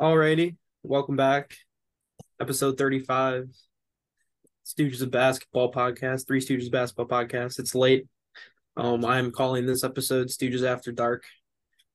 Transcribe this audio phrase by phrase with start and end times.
[0.00, 1.56] Alrighty, welcome back.
[2.40, 3.48] Episode 35.
[4.66, 7.60] Stooges of Basketball podcast, Three Stooges Basketball podcast.
[7.60, 8.08] It's late.
[8.76, 11.22] Um, I'm calling this episode Stooges After Dark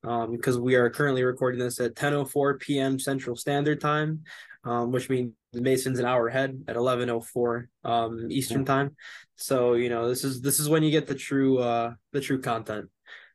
[0.02, 2.98] um, because we are currently recording this at 10.04 p.m.
[2.98, 4.24] Central Standard Time,
[4.64, 8.96] um, which means Mason's an hour ahead at 11.04 um, Eastern Time.
[9.36, 12.40] So, you know, this is this is when you get the true uh, the true
[12.40, 12.88] content.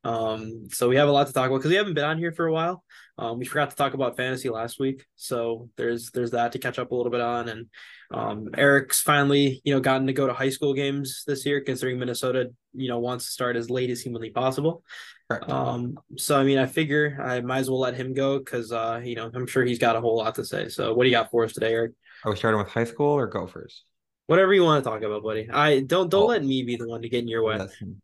[0.05, 2.31] Um, so we have a lot to talk about because we haven't been on here
[2.31, 2.83] for a while.
[3.17, 6.77] Um, we forgot to talk about fantasy last week, so there's there's that to catch
[6.77, 7.49] up a little bit on.
[7.49, 7.67] And
[8.11, 11.97] um, Eric's finally you know gotten to go to high school games this year, considering
[11.97, 14.83] Minnesota you know wants to start as late as humanly possible.
[15.27, 15.49] Correct.
[15.49, 19.01] Um, so I mean, I figure I might as well let him go because uh,
[19.03, 20.69] you know I'm sure he's got a whole lot to say.
[20.69, 21.93] So what do you got for us today, Eric?
[22.25, 23.83] Are we starting with high school or Gophers?
[24.27, 25.49] Whatever you want to talk about, buddy.
[25.49, 26.27] I don't don't oh.
[26.27, 27.57] let me be the one to get in your way.
[27.57, 28.01] Listen,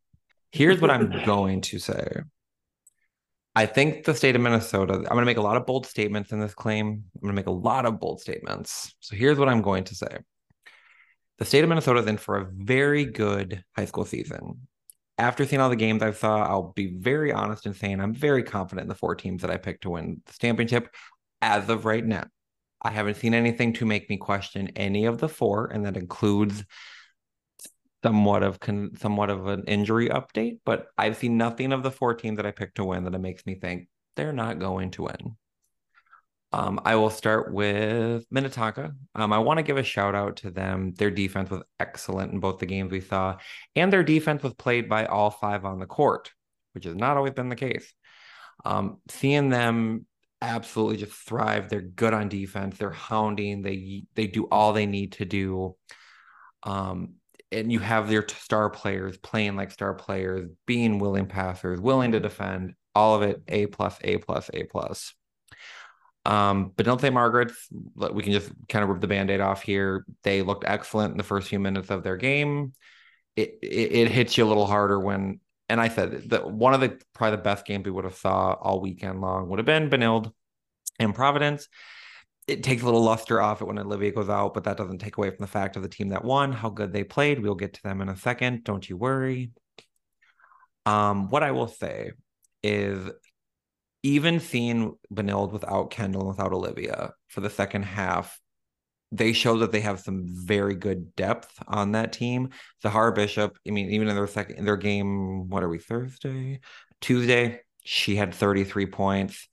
[0.52, 2.22] Here's what I'm going to say.
[3.54, 6.32] I think the state of Minnesota, I'm going to make a lot of bold statements
[6.32, 7.04] in this claim.
[7.16, 8.96] I'm going to make a lot of bold statements.
[9.02, 10.20] So here's what I'm going to say.
[11.38, 14.68] The state of Minnesota is in for a very good high school season.
[15.18, 18.43] After seeing all the games I've saw, I'll be very honest in saying I'm very
[18.43, 20.88] confident in the four teams that I picked to win the championship
[21.41, 22.26] as of right now.
[22.82, 26.63] I haven't seen anything to make me question any of the four, and that includes
[28.04, 32.13] somewhat of con- somewhat of an injury update, but I've seen nothing of the four
[32.13, 35.04] teams that I picked to win that it makes me think they're not going to
[35.04, 35.35] win.
[36.54, 38.93] Um, I will start with Minnetonka.
[39.16, 40.93] Um, I want to give a shout out to them.
[40.98, 43.38] Their defense was excellent in both the games we saw,
[43.76, 46.30] and their defense was played by all five on the court,
[46.74, 47.93] which has not always been the case.
[48.65, 50.05] Um, seeing them
[50.41, 51.70] absolutely just thrive.
[51.70, 52.77] They're good on defense.
[52.77, 53.62] They're hounding.
[53.62, 55.76] They they do all they need to do.
[56.63, 57.15] Um,
[57.52, 62.20] and you have their star players playing like star players, being willing passers, willing to
[62.20, 65.13] defend, all of it A plus, A plus, A plus.
[66.24, 67.52] Um, but don't say Margaret.
[67.96, 70.06] We can just kind of rip the band-aid off here.
[70.24, 72.74] They looked excellent in the first few minutes of their game.
[73.36, 76.81] It it, it hits you a little harder when, and I said that one of
[76.81, 79.90] the probably the best games we would have saw all weekend long would have been
[79.90, 80.31] Benilde
[81.00, 81.68] and Providence
[82.47, 85.18] it takes a little luster off it when Olivia goes out, but that doesn't take
[85.18, 87.40] away from the fact of the team that won, how good they played.
[87.40, 88.63] We'll get to them in a second.
[88.63, 89.52] Don't you worry.
[90.85, 92.12] Um, what I will say
[92.63, 93.09] is
[94.03, 98.40] even seeing Benilde without Kendall without Olivia for the second half,
[99.12, 102.50] they show that they have some very good depth on that team.
[102.81, 106.62] Zahara Bishop, I mean, even in their second their game, what are we, Thursday?
[107.01, 109.47] Tuesday, she had 33 points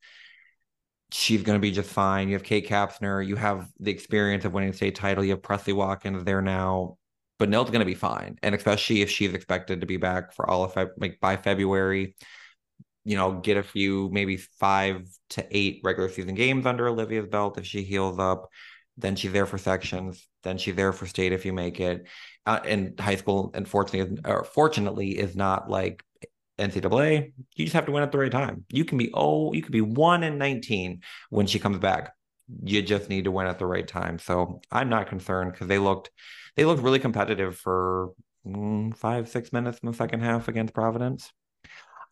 [1.11, 2.29] she's going to be just fine.
[2.29, 3.27] You have Kate Kapsner.
[3.27, 5.25] You have the experience of winning the state title.
[5.25, 6.99] You have Presley Watkins there now.
[7.39, 8.37] But Nil's going to be fine.
[8.43, 12.17] And especially if she's expected to be back for all of Feb- like by February,
[13.05, 17.57] you know, get a few, maybe five to eight regular season games under Olivia's belt
[17.57, 18.49] if she heals up.
[18.97, 20.29] Then she's there for sections.
[20.43, 22.07] Then she's there for state if you make it.
[22.45, 26.03] Uh, and high school, unfortunately, or fortunately, is not like
[26.59, 28.65] NCAA, you just have to win at the right time.
[28.71, 32.13] You can be oh, you could be one in 19 when she comes back.
[32.65, 34.19] You just need to win at the right time.
[34.19, 36.11] So I'm not concerned because they looked
[36.57, 38.11] they looked really competitive for
[38.47, 41.31] mm, five, six minutes in the second half against Providence.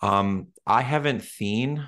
[0.02, 1.86] Um, I haven't seen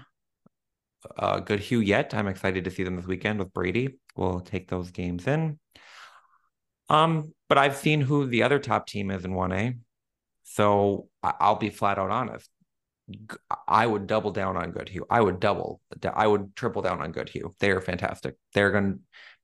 [1.16, 2.14] uh, Goodhue yet.
[2.14, 3.98] I'm excited to see them this weekend with Brady.
[4.16, 5.58] We'll take those games in.
[6.88, 9.78] Um, but I've seen who the other top team is in 1A.
[10.44, 12.50] So I'll be flat out honest.
[13.66, 15.04] I would double down on Goodhue.
[15.08, 15.80] I would double.
[16.12, 17.54] I would triple down on Goodhue.
[17.58, 18.36] They are fantastic.
[18.54, 19.00] They're going.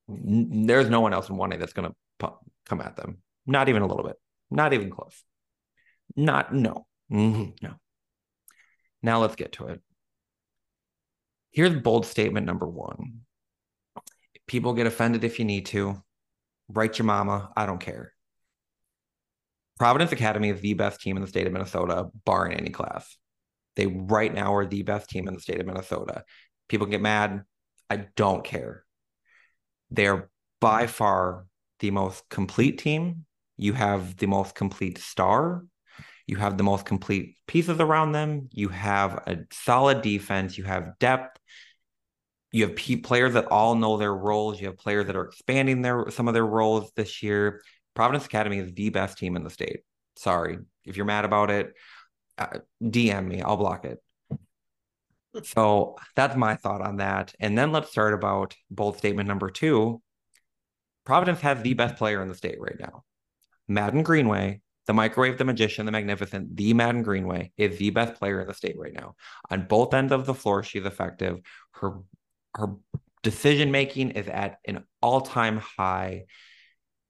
[0.08, 2.32] To, there's no one else in one A that's going to
[2.66, 3.18] come at them.
[3.46, 4.16] Not even a little bit.
[4.50, 5.22] Not even close.
[6.16, 6.86] Not no.
[7.10, 7.74] Mm-hmm, no.
[9.02, 9.80] Now let's get to it.
[11.50, 13.20] Here's bold statement number one.
[14.46, 16.02] People get offended if you need to.
[16.68, 17.50] Write your mama.
[17.56, 18.13] I don't care.
[19.78, 23.16] Providence Academy is the best team in the state of Minnesota, barring any class.
[23.76, 26.24] They right now are the best team in the state of Minnesota.
[26.68, 27.42] People get mad.
[27.90, 28.84] I don't care.
[29.90, 31.46] They're by far
[31.80, 33.26] the most complete team.
[33.56, 35.64] You have the most complete star.
[36.26, 38.48] You have the most complete pieces around them.
[38.52, 40.56] You have a solid defense.
[40.56, 41.38] You have depth.
[42.50, 44.60] You have players that all know their roles.
[44.60, 47.62] You have players that are expanding their some of their roles this year.
[47.94, 49.80] Providence Academy is the best team in the state.
[50.16, 50.58] Sorry.
[50.84, 51.72] If you're mad about it,
[52.38, 53.42] uh, DM me.
[53.42, 53.98] I'll block it.
[55.42, 57.34] So that's my thought on that.
[57.40, 60.00] And then let's start about bold statement number two.
[61.04, 63.02] Providence has the best player in the state right now.
[63.66, 68.40] Maddyn Greenway, the microwave, the magician, the magnificent, the Maddyn Greenway is the best player
[68.40, 69.14] in the state right now.
[69.50, 71.40] On both ends of the floor, she's effective.
[71.72, 72.00] Her
[72.54, 72.68] her
[73.22, 76.24] decision making is at an all time high.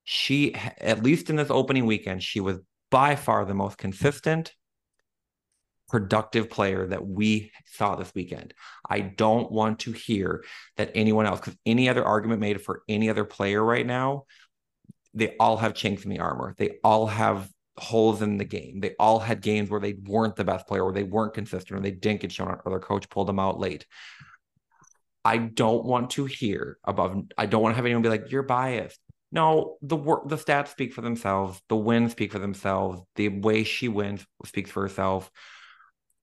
[0.05, 2.59] She, at least in this opening weekend, she was
[2.91, 4.55] by far the most consistent,
[5.89, 8.55] productive player that we saw this weekend.
[8.89, 10.45] I don't want to hear
[10.77, 14.25] that anyone else, because any other argument made for any other player right now,
[15.15, 16.55] they all have chinks in the armor.
[16.59, 18.81] They all have holes in the game.
[18.81, 21.83] They all had games where they weren't the best player, or they weren't consistent, or
[21.83, 23.87] they didn't get shown out, or their coach pulled them out late.
[25.25, 27.23] I don't want to hear above.
[27.39, 29.01] I don't want to have anyone be like, "You're biased."
[29.35, 31.61] No, the work, the stats speak for themselves.
[31.69, 33.03] The wins speak for themselves.
[33.17, 35.31] The way she wins speaks for herself.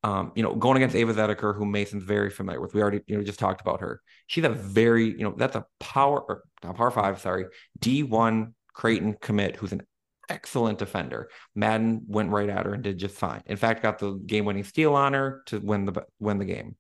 [0.04, 2.74] Um, you know, going against Ava Zediker, who Mason's very familiar with.
[2.74, 4.02] We already, you know, just talked about her.
[4.26, 7.46] She's a very, you know, that's a power, not power five, sorry,
[7.78, 9.84] D one Creighton commit, who's an
[10.28, 11.30] excellent defender.
[11.54, 13.44] Maddyn went right at her and did just fine.
[13.46, 16.78] In fact, got the game-winning steal on her to win the win the game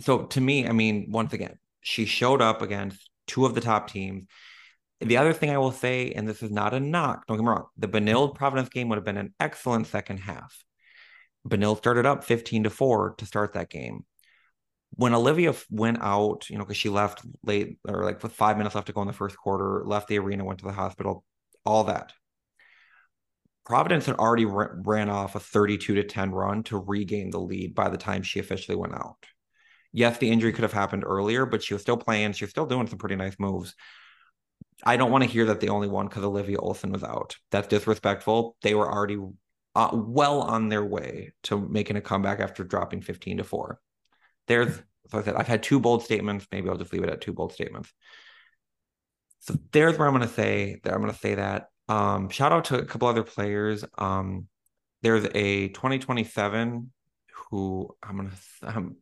[0.00, 3.90] so to me, I mean, once again, she showed up against two of the top
[3.90, 4.24] teams.
[5.00, 7.50] The other thing I will say, and this is not a knock, don't get me
[7.50, 10.56] wrong, the Benilde Providence game would have been an excellent second half.
[11.46, 14.04] Benilde started up 15 to 4 to start that game.
[14.90, 18.74] When Olivia went out, you know, because she left late or like with five minutes
[18.74, 21.24] left to go in the first quarter, left the arena, went to the hospital,
[21.64, 22.12] all that.
[23.66, 27.88] Providence had already ran off a 32 to 10 run to regain the lead by
[27.88, 29.26] the time she officially went out
[29.96, 32.34] yes, the injury could have happened earlier, but she was still playing.
[32.34, 33.74] She was still doing some pretty nice moves.
[34.84, 37.36] I don't want to hear that the only one because Olivia Olson was out.
[37.50, 38.56] That's disrespectful.
[38.60, 39.18] They were already
[39.74, 43.80] uh, well on their way to making a comeback after dropping 15 to 4.
[44.48, 44.76] There's,
[45.08, 46.46] so I said, I've had two bold statements.
[46.52, 47.90] Maybe I'll just leave it at two bold statements.
[49.40, 51.68] So there's where I'm going to say that I'm going to say that.
[51.88, 53.82] Um, shout out to a couple other players.
[53.96, 54.48] Um,
[55.00, 56.90] there's a 2027
[57.50, 58.96] who I'm going to,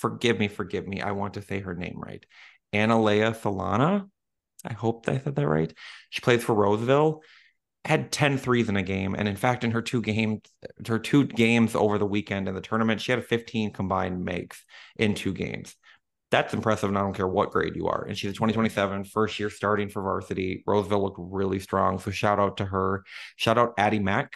[0.00, 1.00] forgive me, forgive me.
[1.00, 2.24] I want to say her name right.
[2.72, 4.08] Analea Thalana.
[4.64, 5.72] I hope I said that right.
[6.10, 7.22] She plays for Roseville.
[7.84, 9.14] Had 10 threes in a game.
[9.14, 10.40] And in fact, in her two games,
[10.86, 14.64] her two games over the weekend in the tournament, she had 15 combined makes
[14.96, 15.76] in two games.
[16.30, 16.88] That's impressive.
[16.88, 18.04] And I don't care what grade you are.
[18.04, 20.62] And she's a 2027 first year starting for varsity.
[20.66, 21.98] Roseville looked really strong.
[21.98, 23.04] So shout out to her.
[23.36, 24.34] Shout out Addie Mack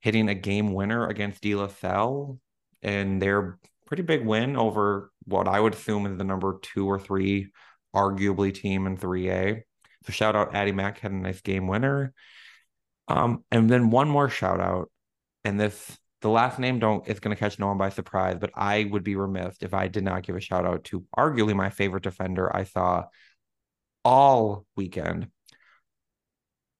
[0.00, 2.38] hitting a game winner against De La Salle.
[2.82, 3.58] And they're
[3.94, 7.52] pretty big win over what I would assume is the number two or three,
[7.94, 9.62] arguably team in 3A.
[10.04, 12.12] So shout out Addie Mack had a nice game winner.
[13.06, 14.90] Um, and then one more shout out,
[15.44, 18.50] and this the last name don't is going to catch no one by surprise, but
[18.56, 21.70] I would be remiss if I did not give a shout out to arguably my
[21.70, 23.04] favorite defender I saw
[24.04, 25.28] all weekend.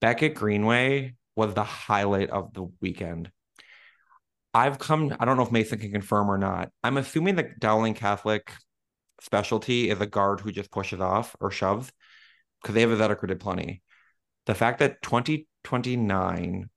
[0.01, 3.31] Beckett Greenway was the highlight of the weekend.
[4.55, 6.71] I've come, I don't know if Mason can confirm or not.
[6.83, 8.53] I'm assuming the Dowling Catholic
[9.21, 11.91] specialty is a guard who just pushes off or shoves
[12.63, 13.83] because they have a Zediker did plenty.
[14.47, 16.71] The fact that 2029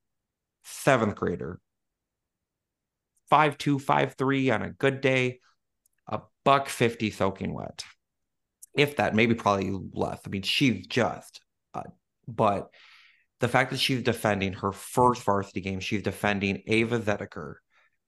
[0.63, 1.59] seventh grader,
[3.29, 5.39] five two, five three on a good day,
[6.07, 7.83] a buck 50 soaking wet.
[8.75, 10.19] If that, maybe probably less.
[10.25, 11.41] I mean, she's just,
[11.73, 11.83] uh,
[12.27, 12.69] but
[13.39, 17.55] the fact that she's defending her first varsity game, she's defending Ava Zediker,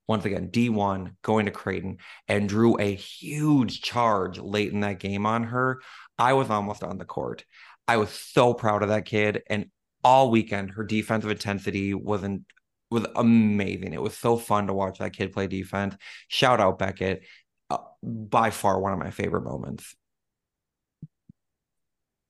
[0.10, 1.98] once again, D1 going to Creighton
[2.28, 5.82] and drew a huge charge late in that game on her.
[6.18, 7.46] I was almost on the court.
[7.88, 9.44] I was so proud of that kid.
[9.48, 9.68] And
[10.04, 12.42] all weekend, her defensive intensity wasn't
[12.90, 13.94] was amazing.
[13.94, 15.96] It was so fun to watch that kid play defense.
[16.28, 17.22] Shout out Beckett.
[17.70, 19.96] Uh, by far one of my favorite moments.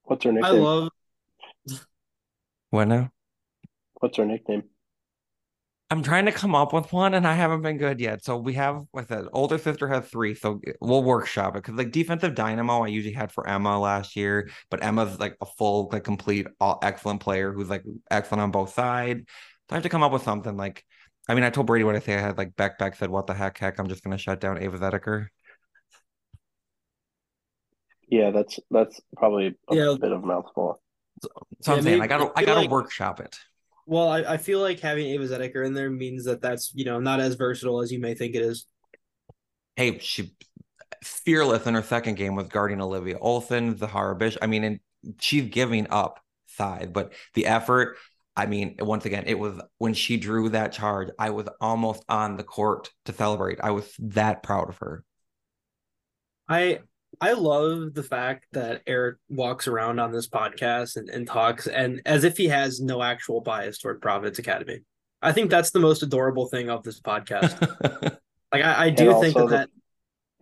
[0.03, 0.53] What's her nickname?
[0.53, 0.89] I love
[2.71, 3.09] what now?
[4.01, 4.63] What's her nickname?
[5.91, 8.23] I'm trying to come up with one and I haven't been good yet.
[8.23, 10.35] So we have, like an older sister has three.
[10.35, 11.63] So we'll workshop it.
[11.63, 15.47] Cause like defensive dynamo, I usually had for Emma last year, but Emma's like a
[15.47, 19.21] full, like complete, all excellent player who's like excellent on both sides.
[19.21, 20.85] So I have to come up with something like,
[21.27, 22.13] I mean, I told Brady what I say.
[22.15, 24.39] I had like Beck Beck said, what the heck, heck, I'm just going to shut
[24.39, 25.27] down Ava Zediker.
[28.09, 29.95] Yeah, that's, that's probably a Yeah.
[29.99, 30.81] bit of a mouthful.
[31.23, 31.29] So,
[31.61, 33.35] so Yeah, I'm saying maybe- I gotta, I gotta like- workshop it.
[33.89, 36.99] Well, I, I feel like having Ava Zediker in there means that that's you know
[36.99, 38.67] not as versatile as you may think it is.
[39.75, 40.33] hey, she
[41.03, 44.37] fearless in her second game with guarding Olivia Olson, Zahara Bish.
[44.41, 44.79] I mean, and
[45.19, 47.97] she's giving up side, but the effort,
[48.35, 52.37] I mean, once again, it was when she drew that charge, I was almost on
[52.37, 53.59] the court to celebrate.
[53.61, 55.03] I was that proud of her.
[56.47, 56.79] I
[57.21, 62.01] I love the fact that Eric walks around on this podcast and, and talks and
[62.05, 64.79] as if he has no actual bias toward Providence Academy.
[65.21, 68.17] I think that's the most adorable thing of this podcast.
[68.51, 69.67] Like I, I do think that, the-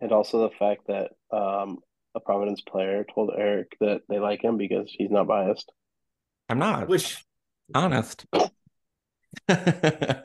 [0.00, 1.76] And also the fact that um,
[2.14, 5.70] a Providence player told Eric that they like him because he's not biased.
[6.48, 6.88] I'm not.
[6.88, 7.22] Which
[7.74, 8.24] honest.
[9.48, 10.22] I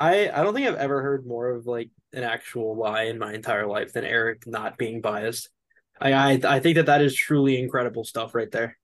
[0.00, 3.66] I don't think I've ever heard more of like an actual lie in my entire
[3.66, 5.48] life than Eric not being biased.
[6.02, 8.76] I I, I think that that is truly incredible stuff right there.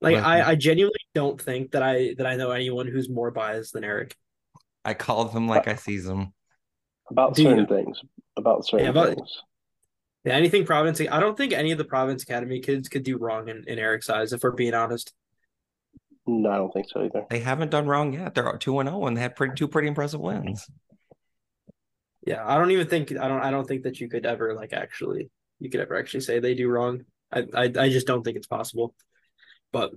[0.00, 3.30] Like Well- I I genuinely don't think that I that I know anyone who's more
[3.30, 4.16] biased than Eric.
[4.84, 6.32] I called them like I sees them.
[7.10, 8.00] About Do you- certain things.
[8.36, 9.42] About certain Yeah, about- things.
[10.24, 11.00] Yeah, anything Providence.
[11.00, 14.10] I don't think any of the Providence Academy kids could do wrong in, in Eric's
[14.10, 15.14] eyes, if we're being honest.
[16.26, 17.24] No, I don't think so either.
[17.30, 18.34] They haven't done wrong yet.
[18.34, 20.68] They're two and zero, and they had pretty two pretty impressive wins.
[22.26, 24.72] Yeah, I don't even think I don't I don't think that you could ever like
[24.72, 27.04] actually you could ever actually say they do wrong.
[27.32, 28.94] I I, I just don't think it's possible.
[29.72, 29.92] But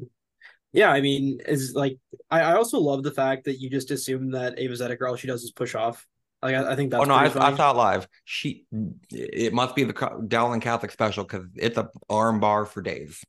[0.72, 1.98] yeah, I mean, is like
[2.32, 5.27] I, I also love the fact that you just assume that Ava Zediker all she
[5.27, 6.06] does is push off.
[6.42, 8.08] Like I, I think that's oh no, I, I thought live.
[8.25, 8.65] She,
[9.12, 13.24] it must be the Dowling Catholic special because it's a arm bar for days.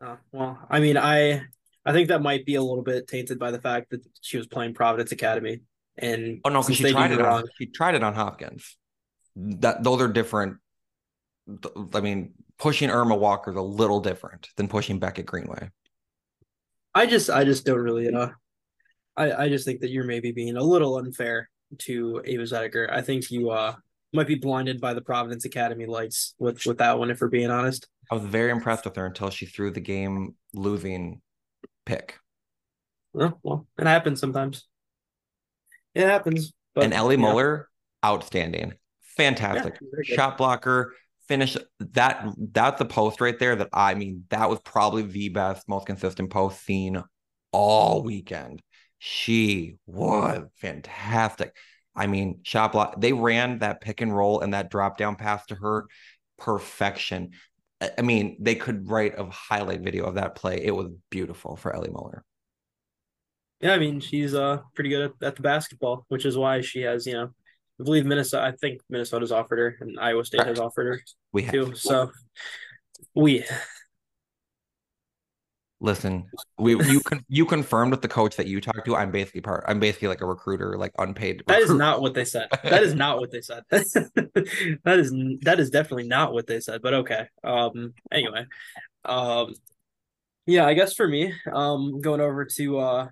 [0.00, 1.42] Uh, well, I mean, I
[1.84, 4.46] I think that might be a little bit tainted by the fact that she was
[4.46, 5.60] playing Providence Academy,
[5.96, 7.44] and Oh no, because she tried it on.
[7.58, 8.76] She tried it on Hopkins.
[9.36, 10.58] That those are different.
[11.92, 15.70] I mean, pushing Irma Walker is a little different than pushing Beckett Greenway.
[16.94, 18.28] I just I just don't really uh
[19.16, 22.90] I I just think that you're maybe being a little unfair to Ava Zediker.
[22.90, 23.74] I think you uh
[24.12, 27.50] might be blinded by the Providence Academy lights with with that one if we're being
[27.50, 27.88] honest.
[28.10, 31.20] I was very impressed with her until she threw the game losing
[31.84, 32.18] pick.
[33.12, 34.66] Well, well it happens sometimes.
[35.94, 36.52] It happens.
[36.74, 37.68] But, and Ellie know, Muller,
[38.04, 39.78] outstanding, fantastic.
[39.78, 40.06] good.
[40.06, 40.92] shot blocker
[41.28, 45.68] finish that that's the post right there that i mean that was probably the best
[45.68, 47.02] most consistent post seen
[47.52, 48.60] all weekend
[48.98, 51.54] she was fantastic
[51.96, 55.44] i mean shot block they ran that pick and roll and that drop down pass
[55.46, 55.86] to her
[56.38, 57.30] perfection
[57.98, 61.74] I mean they could write a highlight video of that play it was beautiful for
[61.74, 62.24] ellie muller
[63.64, 66.82] Yeah, I mean she's uh pretty good at, at the basketball, which is why she
[66.82, 67.30] has, you know,
[67.80, 71.00] I believe Minnesota I think Minnesota's offered her and Iowa State has offered her
[71.32, 71.74] we have too.
[71.74, 72.12] So
[73.14, 73.42] we
[75.80, 76.26] Listen,
[76.58, 78.96] we you con- you confirmed with the coach that you talked to.
[78.96, 79.64] I'm basically part.
[79.66, 81.42] I'm basically like a recruiter, like unpaid.
[81.46, 82.48] That is not what they said.
[82.62, 83.64] That is not what they said.
[83.70, 86.80] that is that is definitely not what they said.
[86.80, 87.26] But okay.
[87.42, 87.92] Um.
[88.10, 88.46] Anyway.
[89.04, 89.52] Um.
[90.46, 93.08] Yeah, I guess for me, um, going over to uh,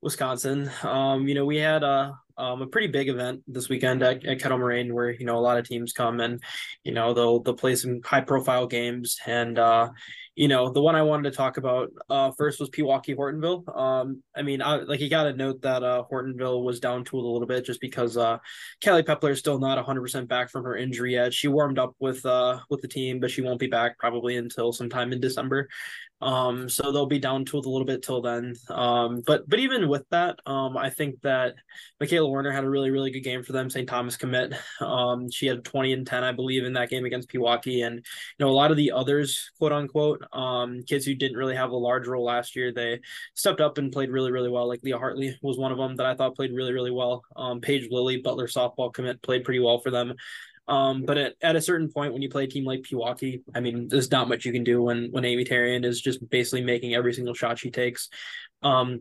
[0.00, 4.24] Wisconsin, um, you know, we had a um a pretty big event this weekend at,
[4.24, 6.40] at Kettle Moraine where you know a lot of teams come and
[6.84, 9.88] you know they'll they'll play some high profile games and uh
[10.38, 13.76] you know, the one I wanted to talk about uh, first was Pewaukee Hortonville.
[13.76, 17.24] Um, I mean, I, like you got to note that uh, Hortonville was down tooled
[17.24, 18.38] a little bit just because uh,
[18.80, 21.34] Kelly Pepler is still not 100% back from her injury yet.
[21.34, 24.72] She warmed up with uh, with the team, but she won't be back probably until
[24.72, 25.68] sometime in December.
[26.20, 28.54] Um, so they'll be down tooled a little bit till then.
[28.68, 31.54] Um, but but even with that, um, I think that
[32.00, 33.70] Michaela Warner had a really really good game for them.
[33.70, 33.88] St.
[33.88, 34.54] Thomas commit.
[34.80, 38.44] Um, she had 20 and 10, I believe, in that game against Pewaukee, and you
[38.44, 41.76] know a lot of the others, quote unquote, um, kids who didn't really have a
[41.76, 43.00] large role last year, they
[43.34, 44.66] stepped up and played really really well.
[44.66, 47.22] Like Leah Hartley was one of them that I thought played really really well.
[47.36, 50.14] Um, Paige Lilly, Butler softball commit, played pretty well for them.
[50.68, 53.60] Um, but at, at a certain point, when you play a team like Pewaukee, I
[53.60, 56.94] mean, there's not much you can do when when Amy Tarian is just basically making
[56.94, 58.08] every single shot she takes.
[58.62, 59.00] Um,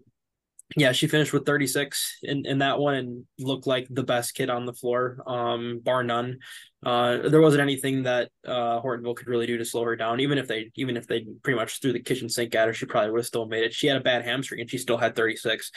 [0.76, 4.50] yeah, she finished with 36 in, in that one and looked like the best kid
[4.50, 6.40] on the floor, um, bar none.
[6.86, 10.20] Uh, there wasn't anything that uh, Hortonville could really do to slow her down.
[10.20, 12.86] Even if they, even if they pretty much threw the kitchen sink at her, she
[12.86, 13.74] probably would have still made it.
[13.74, 15.72] She had a bad hamstring and she still had 36.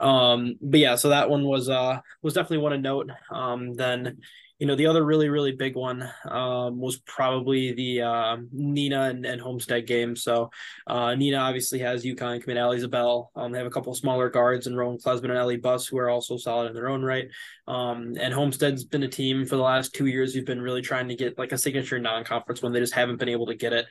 [0.00, 3.10] Um, but yeah, so that one was uh was definitely one to note.
[3.30, 4.18] Um, then
[4.58, 9.26] you know the other really really big one um was probably the uh, Neenah and,
[9.26, 10.14] and Homestead game.
[10.16, 10.50] So
[10.86, 13.28] uh, Neenah obviously has UConn commit Allie Ziebell.
[13.34, 16.08] Um, they have a couple smaller guards and Rowan Klesman and Ellie Buss who are
[16.08, 17.28] also solid in their own right.
[17.66, 21.08] Um, and Homestead's been a team for the last two years who've been really trying
[21.08, 23.86] to get like a signature non-conference when they just haven't been able to get it.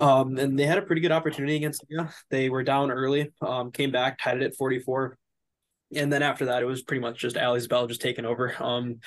[0.00, 2.12] Um, and they had a pretty good opportunity against Neenah.
[2.30, 5.16] They were down early, um, came back, tied it at 44.
[5.94, 8.54] And then after that, it was pretty much just Allie Ziebell just taking over.
[8.58, 9.00] Um,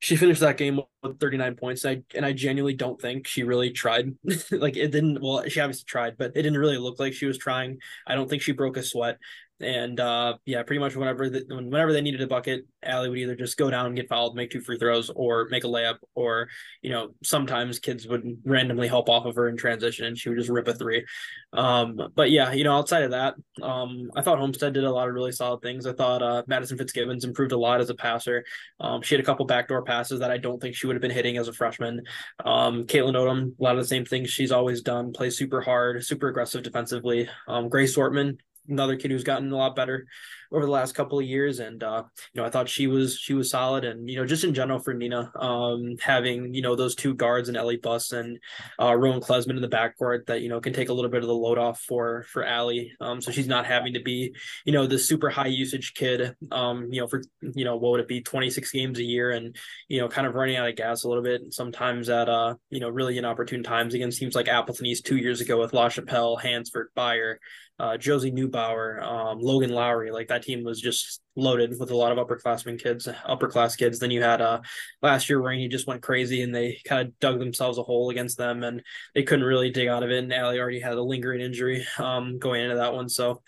[0.00, 1.84] she finished that game with 39 points.
[1.84, 4.14] And I, and I genuinely don't think she really tried.
[4.50, 7.38] like it didn't, well, she obviously tried, but it didn't really look like she was
[7.38, 7.78] trying.
[8.06, 9.18] I don't think she broke a sweat.
[9.60, 13.36] And uh, yeah, pretty much whenever the, whenever they needed a bucket, Allie would either
[13.36, 16.48] just go down and get fouled, make two free throws, or make a layup, or
[16.82, 20.38] you know sometimes kids would randomly help off of her in transition, and she would
[20.38, 21.04] just rip a three.
[21.52, 25.08] Um, but yeah, you know outside of that, um, I thought Homestead did a lot
[25.08, 25.86] of really solid things.
[25.86, 28.44] I thought uh, Madison Fitzgibbons improved a lot as a passer.
[28.80, 31.10] Um, she had a couple backdoor passes that I don't think she would have been
[31.10, 32.02] hitting as a freshman.
[32.44, 36.04] Um, Caitlin Odom, a lot of the same things she's always done, plays super hard,
[36.04, 37.28] super aggressive defensively.
[37.46, 40.06] Um, Grace Sortman, another kid who's gotten a lot better
[40.52, 41.58] over the last couple of years.
[41.58, 43.84] And uh you know I thought she was she was solid.
[43.84, 47.48] And you know just in general for Neenah, um having you know those two guards
[47.48, 48.38] and Ellie Buss and
[48.80, 51.28] uh Rowan Klesman in the backcourt that you know can take a little bit of
[51.28, 52.92] the load off for for Allie.
[53.00, 56.92] Um so she's not having to be you know the super high usage kid um
[56.92, 59.56] you know for you know what would it be 26 games a year and
[59.88, 62.80] you know kind of running out of gas a little bit sometimes at uh you
[62.80, 66.36] know really inopportune times against teams like Appleton East two years ago with La Chapelle
[66.36, 67.40] Hansford Beyer
[67.80, 70.10] uh, Josie Neubauer, um, Logan Lowry.
[70.10, 73.98] Like that team was just loaded with a lot of upperclassmen kids, upper class kids.
[73.98, 74.60] Then you had uh,
[75.02, 78.38] last year Rainey just went crazy and they kind of dug themselves a hole against
[78.38, 78.82] them and
[79.14, 80.22] they couldn't really dig out of it.
[80.22, 83.08] And Allie already had a lingering injury um, going into that one.
[83.08, 83.42] So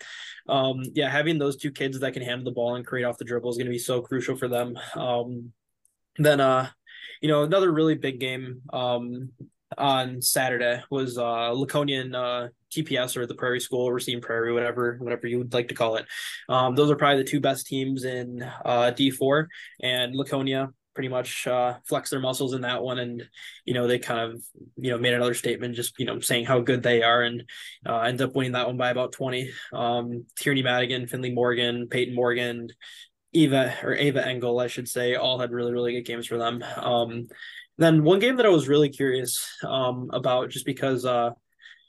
[0.49, 3.25] um, yeah, having those two kids that can handle the ball and create off the
[3.25, 4.77] dribble is going to be so crucial for them.
[4.95, 5.53] Um,
[6.17, 6.69] then uh,
[7.21, 9.31] you know, another really big game um,
[9.77, 14.97] on Saturday was uh Laconian uh TPS or the Prairie School, or Racine Prairie, whatever,
[14.99, 16.05] whatever you would like to call it.
[16.49, 19.47] Um, those are probably the two best teams in uh, D4,
[19.81, 23.23] and Laconia pretty much uh, flexed their muscles in that one, and
[23.65, 24.43] you know they kind of
[24.77, 27.43] you know made another statement, just you know saying how good they are, and
[27.87, 29.51] uh, end up winning that one by about twenty.
[29.71, 32.69] Um, Tierney Madigan, Finley Morgan, Peyton Morgan.
[33.33, 36.63] Eva or Ava Engel, I should say, all had really, really good games for them.
[36.77, 37.27] Um,
[37.77, 41.31] then one game that I was really curious um, about, just because uh,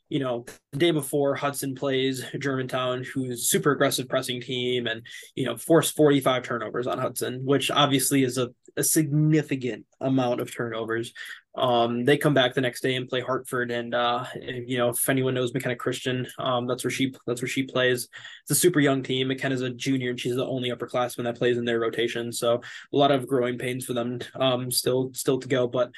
[0.08, 5.02] you know, the day before Hudson plays Germantown, who's super aggressive pressing team, and
[5.34, 10.54] you know, forced 45 turnovers on Hudson, which obviously is a, a significant amount of
[10.54, 11.12] turnovers.
[11.54, 15.08] Um, they come back the next day and play Hartford, and uh, you know, if
[15.08, 18.08] anyone knows McKenna Christian, um, that's where she that's where she plays.
[18.42, 19.28] It's a super young team.
[19.28, 22.32] McKenna's a junior, and she's the only upperclassman that plays in their rotation.
[22.32, 25.66] So a lot of growing pains for them um, still still to go.
[25.66, 25.90] But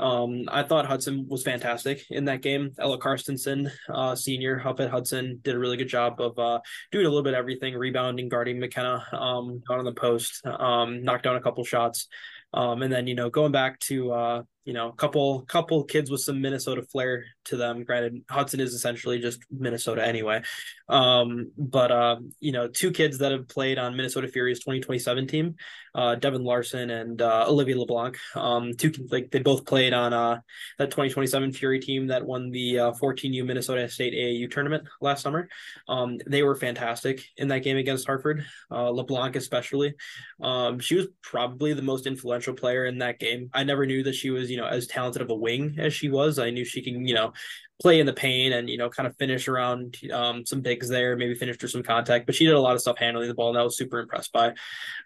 [0.00, 2.72] um, I thought Hudson was fantastic in that game.
[2.78, 6.60] Ella Karstensen, uh, senior up at Hudson, did a really good job of uh,
[6.92, 11.24] doing a little bit of everything, rebounding, guarding McKenna, um, on the post, um, knocked
[11.24, 12.06] down a couple shots.
[12.54, 16.10] Um, and then you know going back to uh, you know, a couple couple kids
[16.10, 17.84] with some Minnesota flair to them.
[17.84, 20.42] Granted, Hudson is essentially just Minnesota anyway.
[20.88, 25.54] Um, but uh, you know, two kids that have played on Minnesota Fury's 2027 team,
[25.94, 28.16] uh, Devin Larson and uh, Olivia LeBlanc.
[28.34, 30.40] Um, two like they both played on uh
[30.78, 35.48] that 2027 Fury team that won the uh, 14U Minnesota State AAU tournament last summer.
[35.88, 38.44] Um, they were fantastic in that game against Hartford.
[38.70, 39.94] Uh, LeBlanc especially.
[40.42, 43.50] Um, she was probably the most influential player in that game.
[43.52, 46.08] I never knew that she was you know as talented of a wing as she
[46.08, 46.38] was.
[46.38, 47.32] I knew she can you know
[47.80, 51.16] play in the paint and you know kind of finish around um, some bigs there,
[51.16, 52.26] maybe finish through some contact.
[52.26, 54.32] But she did a lot of stuff handling the ball, and I was super impressed
[54.32, 54.54] by.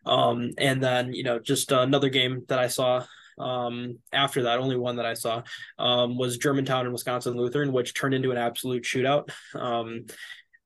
[0.06, 3.04] Um, and then you know just another game that I saw
[3.38, 5.42] um, after that, only one that I saw
[5.78, 9.30] um, was Germantown and Wisconsin Lutheran, which turned into an absolute shootout.
[9.54, 10.06] Um,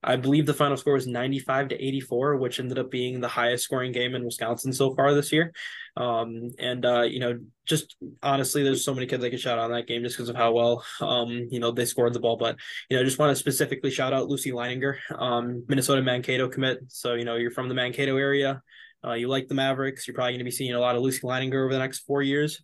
[0.02, 3.64] I believe the final score was 95 to 84, which ended up being the highest
[3.64, 5.52] scoring game in Wisconsin so far this year.
[5.96, 9.64] Um, and uh, you know, just honestly, there's so many kids I could shout out
[9.64, 12.37] on that game just because of how well um, you know, they scored the ball.
[12.37, 12.56] But
[12.88, 16.80] you know, I just want to specifically shout out Lucy Leininger, um, Minnesota Mankato commit.
[16.88, 18.62] So, you know, you're from the Mankato area,
[19.04, 21.64] uh, you like the Mavericks, you're probably gonna be seeing a lot of Lucy Leininger
[21.64, 22.61] over the next four years.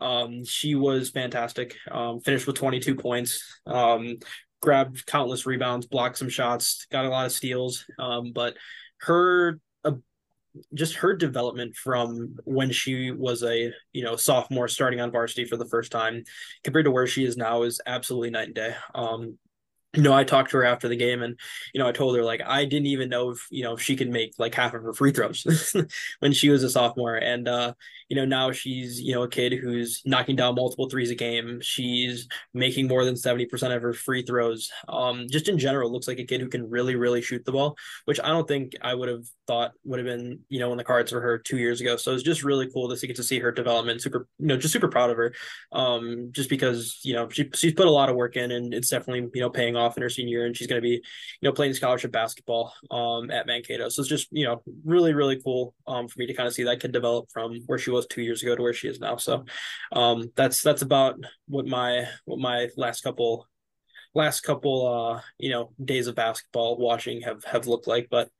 [0.00, 1.76] Um, she was fantastic.
[1.90, 3.60] Um, finished with 22 points.
[3.66, 4.16] Um,
[4.66, 7.84] grabbed countless rebounds, blocked some shots, got a lot of steals.
[8.00, 8.56] Um, but
[9.02, 9.60] her
[10.74, 15.56] just her development from when she was a you know sophomore starting on varsity for
[15.56, 16.24] the first time
[16.64, 19.36] compared to where she is now is absolutely night and day um
[19.96, 21.38] you know, I talked to her after the game and,
[21.72, 23.96] you know, I told her like I didn't even know if, you know, if she
[23.96, 25.74] could make like half of her free throws
[26.20, 27.16] when she was a sophomore.
[27.16, 27.74] And uh,
[28.08, 31.60] you know, now she's, you know, a kid who's knocking down multiple threes a game.
[31.60, 34.70] She's making more than 70% of her free throws.
[34.88, 37.76] Um, just in general, looks like a kid who can really, really shoot the ball,
[38.04, 40.84] which I don't think I would have thought would have been, you know, in the
[40.84, 41.96] cards for her two years ago.
[41.96, 44.02] So it's just really cool to see get to see her development.
[44.02, 45.34] Super, you know, just super proud of her.
[45.72, 48.88] Um, just because, you know, she she's put a lot of work in and it's
[48.88, 51.02] definitely, you know, paying off in her senior year and she's gonna be, you
[51.42, 53.88] know, playing scholarship basketball um at Mankato.
[53.88, 56.64] So it's just, you know, really, really cool um for me to kind of see
[56.64, 59.16] that kid develop from where she was two years ago to where she is now.
[59.16, 59.44] So
[59.92, 63.46] um, that's that's about what my what my last couple
[64.14, 68.30] last couple uh you know days of basketball watching have have looked like but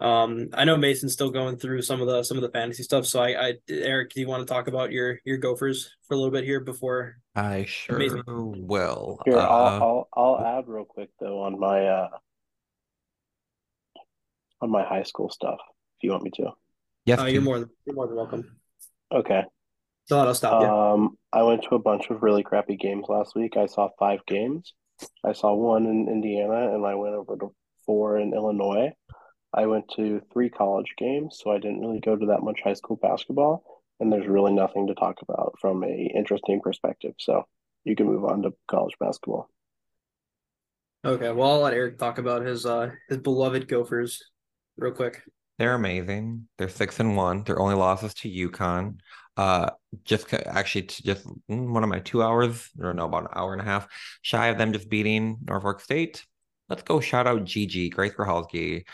[0.00, 3.04] Um, I know Mason's still going through some of the some of the fantasy stuff.
[3.06, 6.16] So I, I Eric, do you want to talk about your your Gophers for a
[6.16, 7.16] little bit here before?
[7.34, 8.22] I sure Amazing.
[8.26, 9.18] will.
[9.24, 12.08] Here, Uh, I'll, I'll I'll add real quick though on my uh
[14.60, 15.58] on my high school stuff
[15.98, 16.50] if you want me to.
[17.04, 18.56] yes, Uh, you're more than you're more than welcome.
[19.12, 19.42] Okay.
[20.08, 20.68] Don't let us stop you.
[20.68, 23.56] Um, I went to a bunch of really crappy games last week.
[23.56, 24.72] I saw five games.
[25.24, 28.92] I saw one in Indiana, and I went over to four in Illinois.
[29.52, 32.74] I went to three college games, so I didn't really go to that much high
[32.74, 33.64] school basketball,
[33.98, 37.14] and there's really nothing to talk about from a interesting perspective.
[37.18, 37.46] So
[37.84, 39.48] you can move on to college basketball.
[41.04, 44.22] Okay, well I'll let Eric talk about his uh his beloved Gophers
[44.76, 45.22] real quick.
[45.58, 46.48] They're amazing.
[46.58, 47.44] They're six and one.
[47.44, 48.98] Their only losses to UConn.
[49.36, 49.70] Uh,
[50.04, 53.64] just actually just one of my Two hours or no, about an hour and a
[53.64, 53.88] half
[54.22, 56.24] shy of them just beating Norfolk State.
[56.68, 58.84] Let's go shout out Gigi Grace Grochowski,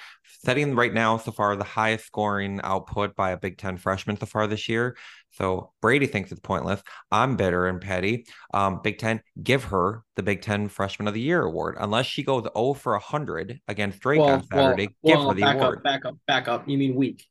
[0.44, 4.26] setting right now so far the highest scoring output by a Big Ten freshman so
[4.26, 4.96] far this year.
[5.32, 6.82] So Brady thinks it's pointless.
[7.10, 8.26] I'm bitter and petty.
[8.52, 11.76] Um, Big Ten, give her the Big Ten Freshman of the Year award.
[11.80, 15.56] Unless she goes 0 for 100 against Drake on Saturday, give well, her the back
[15.56, 16.68] award up, back up, back up.
[16.68, 17.26] You mean week?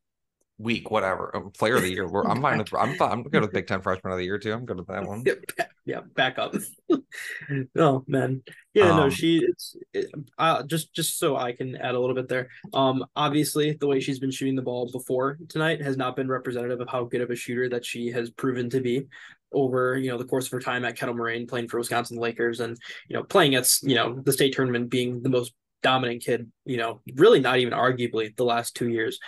[0.57, 1.35] Week, whatever.
[1.35, 2.05] Um, player of the year.
[2.27, 2.73] I'm fine with.
[2.73, 3.11] I'm fine.
[3.11, 4.53] I'm good with Big Ten freshman of the year too.
[4.53, 5.23] I'm good with that one.
[5.25, 6.55] Yeah, back, yeah, back up.
[7.77, 9.39] oh man, yeah, no, Um, she.
[9.47, 12.49] It's it, uh, just just so I can add a little bit there.
[12.73, 16.81] Um, obviously, the way she's been shooting the ball before tonight has not been representative
[16.81, 19.07] of how good of a shooter that she has proven to be
[19.53, 22.59] over you know the course of her time at Kettle Moraine, playing for Wisconsin Lakers,
[22.59, 26.51] and you know playing at you know the state tournament, being the most dominant kid.
[26.65, 29.19] You know, really not even arguably the last two years.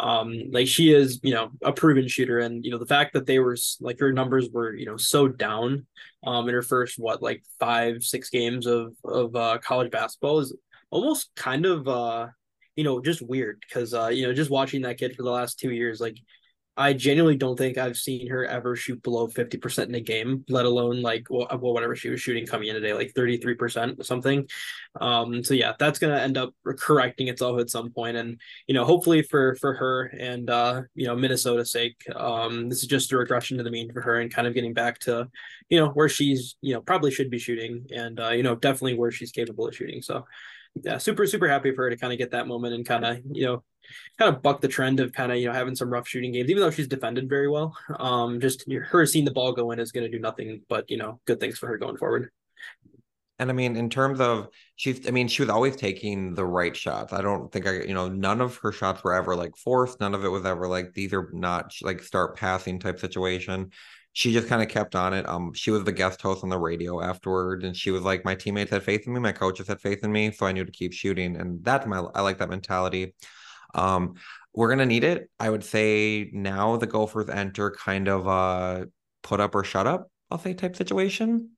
[0.00, 3.26] Um, like she is, you know, a proven shooter, and you know the fact that
[3.26, 5.86] they were like her numbers were, you know, so down,
[6.26, 10.54] um, in her first what like five six games of of uh, college basketball is
[10.90, 12.26] almost kind of uh,
[12.76, 15.58] you know, just weird because uh, you know, just watching that kid for the last
[15.58, 16.16] two years, like
[16.76, 20.64] I genuinely don't think I've seen her ever shoot below 50% in a game, let
[20.64, 24.48] alone like well, well whatever she was shooting coming in today, like 33% or something.
[25.00, 28.16] Um, so yeah, that's gonna end up correcting itself at some point.
[28.16, 32.82] And you know, hopefully for for her and uh, you know, Minnesota's sake, um, this
[32.82, 35.28] is just a regression to the mean for her and kind of getting back to,
[35.68, 38.98] you know, where she's, you know, probably should be shooting and uh, you know, definitely
[38.98, 40.02] where she's capable of shooting.
[40.02, 40.24] So
[40.82, 43.18] yeah, super, super happy for her to kind of get that moment and kind of,
[43.30, 43.62] you know,
[44.18, 46.50] kind of buck the trend of kind of you know having some rough shooting games,
[46.50, 47.76] even though she's defended very well.
[47.98, 50.96] Um, just her seeing the ball go in is going to do nothing but you
[50.96, 52.30] know good things for her going forward.
[53.38, 56.74] And I mean, in terms of she's, I mean, she was always taking the right
[56.76, 57.12] shots.
[57.12, 59.98] I don't think I, you know, none of her shots were ever like forced.
[60.00, 63.70] None of it was ever like these are not like start passing type situation.
[64.12, 65.28] She just kind of kept on it.
[65.28, 68.36] Um, she was the guest host on the radio afterward, and she was like, "My
[68.36, 70.70] teammates had faith in me, my coaches had faith in me, so I knew to
[70.70, 73.14] keep shooting." And that's my, I like that mentality.
[73.74, 74.14] Um,
[74.54, 75.28] we're gonna need it.
[75.38, 78.86] I would say now the Gophers enter kind of a
[79.22, 81.50] put up or shut up, I'll say type situation.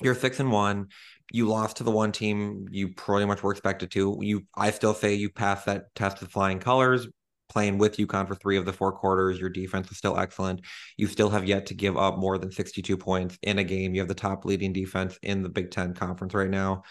[0.00, 0.88] You're six and one.
[1.32, 4.18] You lost to the one team you pretty much were expected to.
[4.20, 7.06] You, I still say you passed that test with flying colors.
[7.48, 10.60] Playing with UConn for three of the four quarters, your defense was still excellent.
[10.96, 13.92] You still have yet to give up more than 62 points in a game.
[13.92, 16.84] You have the top leading defense in the Big Ten conference right now.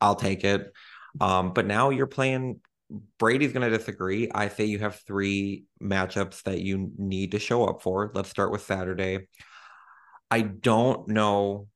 [0.00, 0.72] I'll take it.
[1.20, 2.60] Um, but now you're playing
[3.18, 4.30] Brady's going to disagree.
[4.34, 8.10] I say you have three matchups that you need to show up for.
[8.14, 9.28] Let's start with Saturday.
[10.30, 11.68] I don't know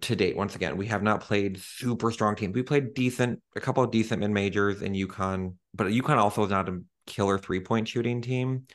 [0.00, 0.36] to date.
[0.36, 2.54] Once again, we have not played super strong teams.
[2.54, 6.50] We played decent, a couple of decent mid majors in UConn, but UConn also is
[6.50, 8.66] not a killer three point shooting team.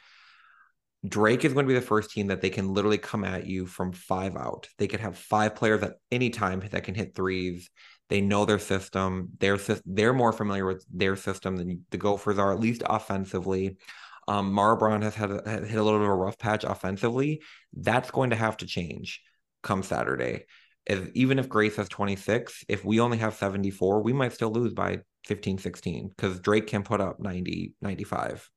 [1.08, 3.66] Drake is going to be the first team that they can literally come at you
[3.66, 4.68] from five out.
[4.78, 7.70] They could have five players at any time that can hit threes.
[8.12, 9.30] They know their system.
[9.40, 13.78] They're they're more familiar with their system than the Gophers are, at least offensively.
[14.28, 17.42] Um, Mara Braun has had a, hit a little bit of a rough patch offensively.
[17.72, 19.22] That's going to have to change
[19.64, 20.44] come Saturday.
[20.86, 24.74] If, even if Grace has 26, if we only have 74, we might still lose
[24.74, 28.50] by 15, 16 because Drake can put up 90, 95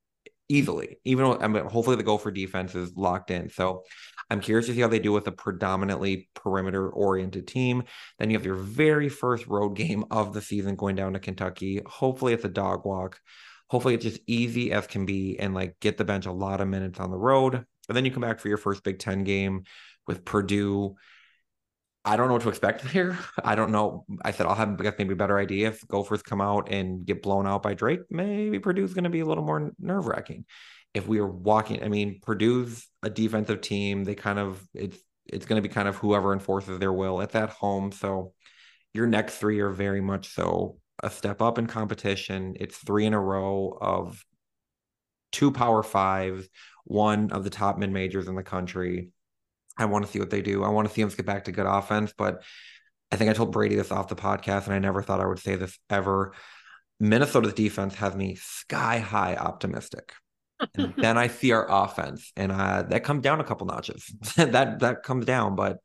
[0.48, 0.96] easily.
[1.04, 3.50] Even I mean, hopefully the Gopher defense is locked in.
[3.50, 3.84] So
[4.30, 7.84] I'm curious to see how they do with a predominantly perimeter oriented team.
[8.18, 11.82] Then you have your very first road game of the season going down to Kentucky.
[11.86, 13.20] Hopefully it's a dog walk.
[13.68, 16.68] Hopefully it's just easy as can be and like get the bench a lot of
[16.68, 17.64] minutes on the road.
[17.88, 19.64] And then you come back for your first Big Ten game
[20.06, 20.96] with Purdue.
[22.04, 23.18] I don't know what to expect here.
[23.42, 24.04] I don't know.
[24.22, 27.04] I said I'll have I guess maybe a better idea if Gophers come out and
[27.04, 28.00] get blown out by Drake.
[28.10, 30.44] Maybe Purdue's going to be a little more nerve wracking.
[30.94, 34.04] If we are walking, I mean, Purdue's a defensive team.
[34.04, 37.20] They kind of it's it's going to be kind of whoever enforces their will.
[37.20, 38.32] at that home, so
[38.92, 42.54] your next three are very much so a step up in competition.
[42.60, 44.24] It's three in a row of
[45.32, 46.48] two power fives,
[46.84, 49.10] one of the top mid majors in the country.
[49.76, 50.62] I want to see what they do.
[50.62, 52.44] I want to see them get back to good offense, but
[53.10, 55.40] I think I told Brady this off the podcast, and I never thought I would
[55.40, 56.32] say this ever.
[57.00, 60.12] Minnesota's defense has me sky high optimistic.
[60.76, 64.06] And then I see our offense, and uh, that comes down a couple notches.
[64.36, 65.78] that that comes down, but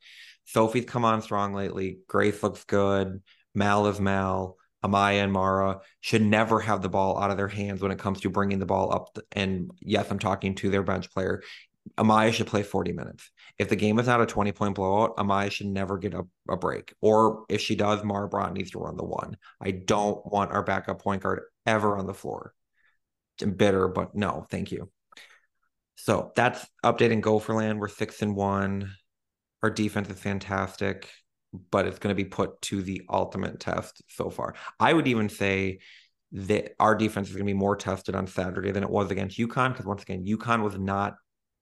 [0.46, 2.00] Sophie's come on strong lately.
[2.08, 3.22] Grace looks good.
[3.54, 4.58] Mal is Mal.
[4.84, 8.22] Amaya and Mara should never have the ball out of their hands when it comes
[8.22, 9.18] to bringing the ball up.
[9.34, 11.44] And yes, I'm talking to their bench player.
[11.98, 13.30] Amaya should play 40 minutes.
[13.58, 16.56] If the game is not a 20 point blowout, Amaya should never get a, a
[16.56, 16.94] break.
[17.02, 19.38] Or if she does, Mara Braun needs to run the one.
[19.62, 22.54] I don't want our backup point guard ever on the floor.
[23.46, 24.90] Bitter, but no, thank you.
[25.96, 27.80] So that's updating Gopherland.
[27.80, 28.94] We're six and one.
[29.62, 31.10] Our defense is fantastic
[31.72, 34.56] but it's going to be put to the ultimate test so far.
[34.80, 35.80] I would even say
[36.32, 39.38] that our defense is going to be more tested on Saturday than it was against
[39.38, 41.16] UConn because once again, UConn was not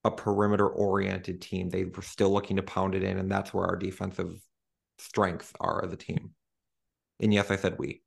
[0.03, 1.69] a perimeter oriented team.
[1.69, 4.41] They were still looking to pound it in, and that's where our defensive
[4.99, 6.31] strengths are as a team.
[7.19, 8.01] And yes, I said we.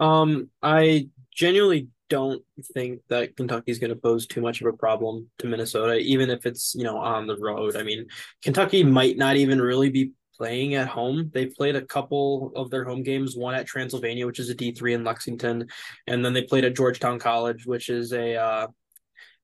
[0.00, 2.42] Um, I genuinely don't
[2.74, 6.44] think that Kentucky's going to pose too much of a problem to Minnesota, even if
[6.44, 7.76] it's you know on the road.
[7.76, 8.06] I mean,
[8.42, 11.30] Kentucky might not even really be playing at home.
[11.32, 14.72] They've played a couple of their home games, one at Transylvania, which is a D
[14.72, 15.68] three in Lexington,
[16.06, 18.66] and then they played at Georgetown College, which is a uh,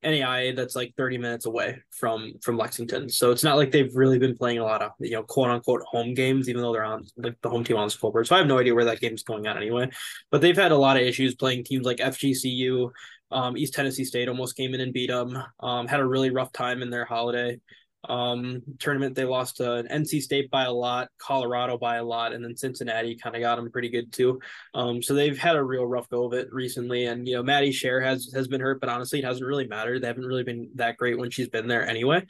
[0.04, 3.08] NAIA that's like 30 minutes away from from Lexington.
[3.08, 5.82] So it's not like they've really been playing a lot of you know quote unquote
[5.82, 8.26] home games, even though they're on like the home team on scoreboard.
[8.26, 9.90] So I have no idea where that game's going on anyway.
[10.30, 12.90] But they've had a lot of issues playing teams like FGCU,
[13.30, 15.36] um, East Tennessee State almost came in and beat them.
[15.60, 17.60] Um, had a really rough time in their holiday
[18.04, 19.14] um, tournament.
[19.14, 23.16] They lost to NC State by a lot, Colorado by a lot, and then Cincinnati
[23.16, 24.40] kind of got them pretty good too.
[24.74, 27.06] Um, so they've had a real rough go of it recently.
[27.06, 30.02] And you know, Maddie Scherr has has been hurt, but honestly, it hasn't really mattered.
[30.02, 32.24] They haven't really been that great when she's been there anyway.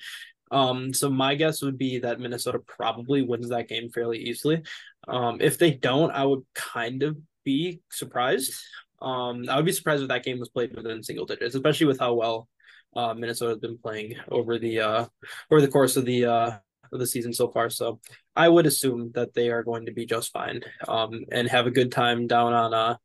[0.51, 4.63] Um, so my guess would be that Minnesota probably wins that game fairly easily.
[5.07, 8.55] Um, if they don't, I would kind of be surprised.
[9.01, 12.01] Um, I would be surprised if that game was played within single digits, especially with
[12.01, 12.49] how well
[12.97, 15.07] uh, Minnesota has been playing over the uh,
[15.51, 16.51] over the course of the uh,
[16.93, 17.71] of the season so far.
[17.71, 18.01] So
[18.35, 21.71] I would assume that they are going to be just fine um, and have a
[21.71, 22.97] good time down on uh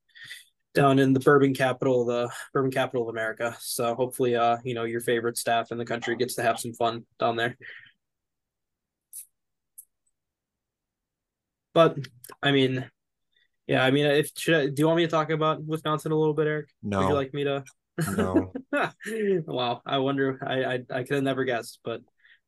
[0.74, 3.56] down in the bourbon capital, the bourbon capital of America.
[3.60, 6.74] So hopefully, uh, you know, your favorite staff in the country gets to have some
[6.74, 7.58] fun down there.
[11.76, 11.98] But
[12.41, 12.89] I mean,
[13.67, 16.15] yeah, I mean, if should I, do you want me to talk about Wisconsin a
[16.15, 16.69] little bit, Eric?
[16.82, 17.00] No.
[17.00, 17.63] Would you like me to?
[18.18, 18.52] No.
[19.48, 19.82] wow.
[19.86, 20.40] I wonder.
[20.46, 22.02] I I, I could have never guessed, but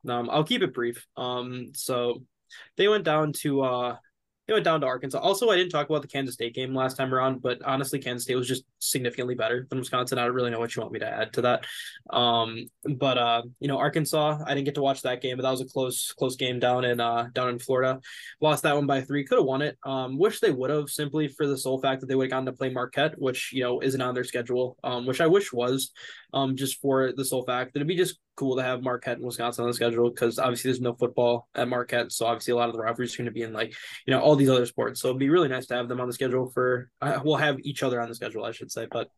[0.07, 1.05] um, I'll keep it brief.
[1.17, 2.23] Um, so
[2.77, 3.95] they went down to uh
[4.47, 5.17] it went down to Arkansas.
[5.17, 8.25] Also, I didn't talk about the Kansas State game last time around, but honestly, Kansas
[8.25, 10.19] State was just significantly better than Wisconsin.
[10.19, 11.65] I don't really know what you want me to add to that.
[12.11, 15.51] Um, but uh, you know, Arkansas, I didn't get to watch that game, but that
[15.51, 17.99] was a close, close game down in uh down in Florida.
[18.39, 19.25] Lost that one by three.
[19.25, 19.77] Could have won it.
[19.83, 22.45] Um, wish they would have simply for the sole fact that they would have gotten
[22.45, 24.77] to play Marquette, which you know isn't on their schedule.
[24.83, 25.91] Um, which I wish was.
[26.35, 29.25] Um, just for the sole fact that it'd be just cool to have Marquette and
[29.25, 32.67] Wisconsin on the schedule because obviously there's no football at Marquette, so obviously a lot
[32.67, 33.73] of the rivalries are going to be in like
[34.05, 35.01] you know all these other sports.
[35.01, 36.91] So it'd be really nice to have them on the schedule for.
[37.01, 38.87] Uh, we'll have each other on the schedule, I should say.
[38.91, 39.09] But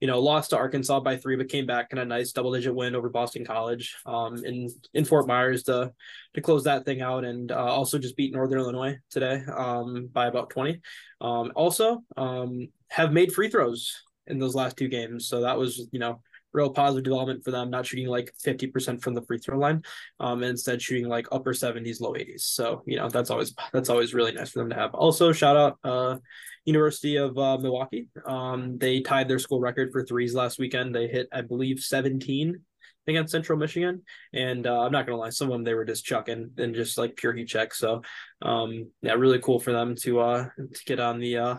[0.00, 2.74] you know, lost to Arkansas by three, but came back in a nice double digit
[2.74, 5.92] win over Boston College um, in in Fort Myers to
[6.34, 10.26] to close that thing out, and uh, also just beat Northern Illinois today um, by
[10.26, 10.80] about twenty.
[11.20, 15.88] Um, also, um, have made free throws in those last two games, so that was
[15.92, 16.20] you know
[16.54, 19.82] real positive development for them, not shooting like 50% from the free throw line,
[20.20, 22.42] um, and instead shooting like upper 70s, low 80s.
[22.42, 24.94] So, you know, that's always that's always really nice for them to have.
[24.94, 26.16] Also, shout out uh
[26.64, 28.08] University of uh, Milwaukee.
[28.24, 30.94] Um, they tied their school record for threes last weekend.
[30.94, 32.58] They hit, I believe, 17
[33.06, 34.02] against Central Michigan.
[34.32, 36.96] And uh, I'm not gonna lie, some of them they were just chucking and just
[36.96, 37.74] like pure heat check.
[37.74, 38.02] So
[38.42, 41.56] um, yeah, really cool for them to uh to get on the uh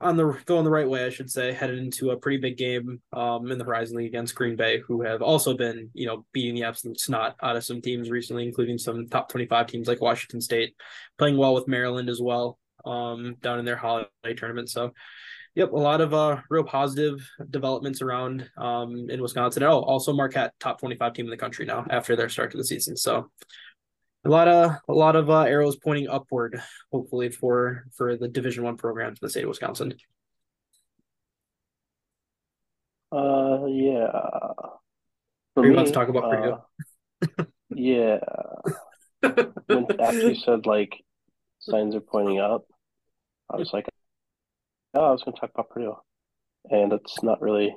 [0.00, 3.00] on the going the right way, I should say, headed into a pretty big game
[3.12, 6.54] um, in the Horizon League against Green Bay, who have also been, you know, beating
[6.54, 10.40] the absolute snot out of some teams recently, including some top 25 teams like Washington
[10.40, 10.76] State,
[11.18, 14.70] playing well with Maryland as well um, down in their holiday tournament.
[14.70, 14.92] So,
[15.56, 19.64] yep, a lot of uh, real positive developments around um, in Wisconsin.
[19.64, 22.64] Oh, also Marquette, top 25 team in the country now after their start to the
[22.64, 22.96] season.
[22.96, 23.30] So,
[24.28, 26.60] a lot of a lot of uh, arrows pointing upward,
[26.92, 29.94] hopefully for for the Division One programs in the state of Wisconsin.
[33.10, 34.12] Uh, yeah.
[35.54, 36.58] For me, let's talk about Purdue.
[37.38, 38.18] Uh, yeah.
[39.20, 41.02] when, after you said like
[41.58, 42.66] signs are pointing up,
[43.50, 43.86] I was like,
[44.94, 45.96] oh, I was going to talk about Purdue,
[46.70, 47.74] and it's not really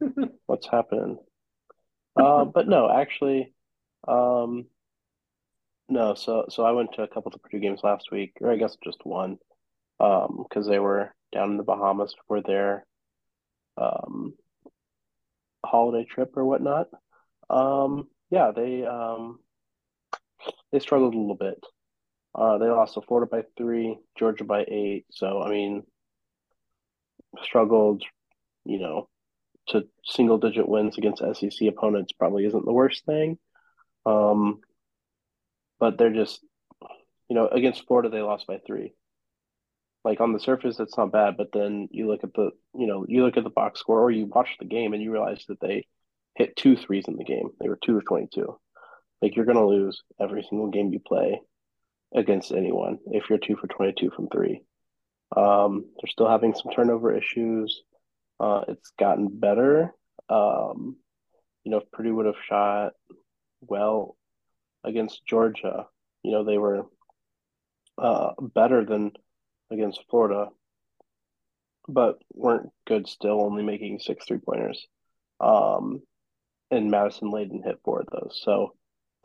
[0.46, 1.18] What's happening?
[2.16, 3.52] Uh, but no, actually,
[4.08, 4.66] um,
[5.90, 6.14] no.
[6.14, 8.76] So so I went to a couple of Purdue games last week, or I guess
[8.82, 9.38] just one,
[9.98, 12.86] um, because they were down in the Bahamas for their
[13.76, 14.34] um
[15.64, 16.88] holiday trip or whatnot.
[17.50, 19.40] Um, yeah, they um
[20.72, 21.64] they struggled a little bit.
[22.34, 25.06] Uh, they lost to Florida by three, Georgia by eight.
[25.10, 25.82] So I mean,
[27.42, 28.04] struggled,
[28.64, 29.08] you know,
[29.68, 33.38] to single digit wins against SEC opponents probably isn't the worst thing.
[34.06, 34.60] Um,
[35.80, 36.40] but they're just,
[37.28, 38.94] you know, against Florida they lost by three.
[40.04, 43.04] Like on the surface, it's not bad, but then you look at the, you know,
[43.08, 45.60] you look at the box score or you watch the game and you realize that
[45.60, 45.86] they
[46.36, 47.50] hit two threes in the game.
[47.60, 48.58] They were two of twenty-two.
[49.20, 51.40] Like you're gonna lose every single game you play
[52.14, 54.62] against anyone if you're two for twenty-two from three.
[55.36, 57.82] Um, they're still having some turnover issues.
[58.38, 59.94] Uh, it's gotten better.
[60.28, 60.96] Um,
[61.62, 62.92] you know, if Purdue would have shot
[63.60, 64.16] well
[64.84, 65.86] against Georgia,
[66.22, 66.86] you know, they were
[67.98, 69.12] uh, better than
[69.70, 70.48] against Florida,
[71.88, 74.86] but weren't good still, only making six three pointers.
[75.40, 76.02] Um,
[76.70, 78.40] and Madison Layden hit four of those.
[78.44, 78.74] So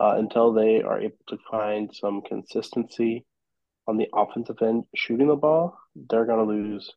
[0.00, 3.24] uh, until they are able to find some consistency
[3.86, 6.92] on the offensive end shooting the ball, they're going to lose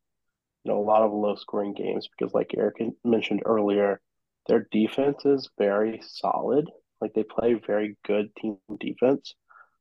[0.63, 4.01] you know a lot of low scoring games because like Eric mentioned earlier,
[4.47, 6.69] their defense is very solid.
[7.01, 9.35] Like they play very good team defense.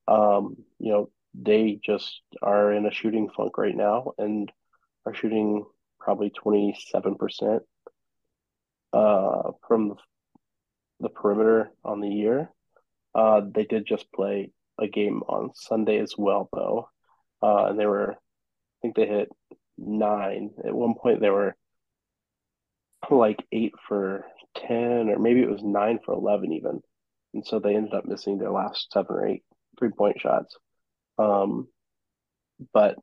[0.07, 4.50] Um, you know, they just are in a shooting funk right now and
[5.04, 5.64] are shooting
[6.00, 7.61] probably 27%
[8.92, 9.94] uh, from
[11.00, 12.50] the, perimeter on the year.
[13.14, 14.50] Uh, they did just play
[14.81, 16.88] a game on Sunday as well, though.
[17.42, 18.16] Uh, and they were, I
[18.83, 19.28] think they hit
[19.76, 20.50] nine.
[20.64, 21.57] At one point, they were
[23.11, 24.24] like eight for
[24.66, 26.83] 10, or maybe it was nine for 11 even.
[27.35, 29.43] And so they ended up missing their last seven or eight
[29.79, 30.57] three point shots.
[31.19, 31.69] Um,
[32.73, 32.97] but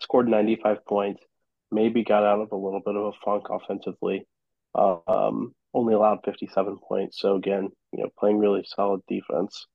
[0.00, 1.22] scored 95 points,
[1.70, 4.26] maybe got out of a little bit of a funk offensively.
[4.74, 7.20] Um, only allowed 57 points.
[7.20, 9.66] So again, you know, playing really solid defense.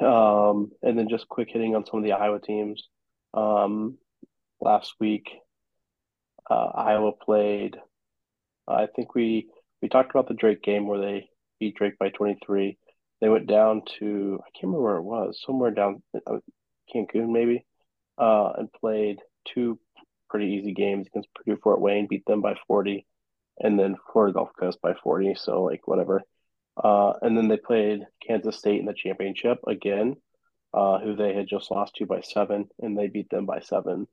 [0.00, 2.88] Um, and then just quick hitting on some of the Iowa teams.
[3.34, 3.98] Um,
[4.60, 5.30] last week,
[6.48, 7.76] uh, Iowa played.
[8.66, 9.48] I think we
[9.80, 12.78] we talked about the Drake game where they beat Drake by 23.
[13.20, 16.38] They went down to I can't remember where it was, somewhere down uh,
[16.94, 17.64] Cancun maybe,
[18.16, 19.78] uh, and played two
[20.30, 23.06] pretty easy games against Purdue Fort Wayne, beat them by 40,
[23.60, 25.34] and then Florida Gulf Coast by 40.
[25.36, 26.22] So like whatever.
[26.82, 30.16] Uh, and then they played Kansas State in the championship again,
[30.72, 34.06] uh, who they had just lost to by seven, and they beat them by seven.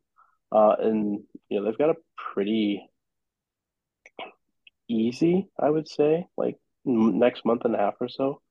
[0.51, 1.95] Uh, and you know they've got a
[2.33, 2.89] pretty
[4.87, 8.41] easy, I would say, like next month and a half or so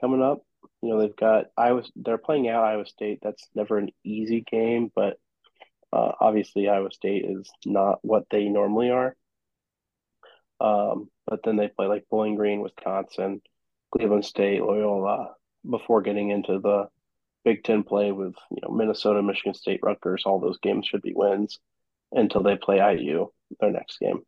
[0.00, 0.44] coming up.
[0.80, 1.82] You know they've got Iowa.
[1.96, 3.20] They're playing out Iowa State.
[3.22, 5.18] That's never an easy game, but
[5.92, 9.16] uh, obviously Iowa State is not what they normally are.
[10.60, 13.42] Um, but then they play like Bowling Green, Wisconsin,
[13.90, 15.34] Cleveland State, Loyola
[15.68, 16.88] before getting into the
[17.44, 20.22] Big Ten play with you know Minnesota, Michigan State, Rutgers.
[20.24, 21.58] All those games should be wins
[22.12, 23.28] until they play IU
[23.60, 24.22] their next game.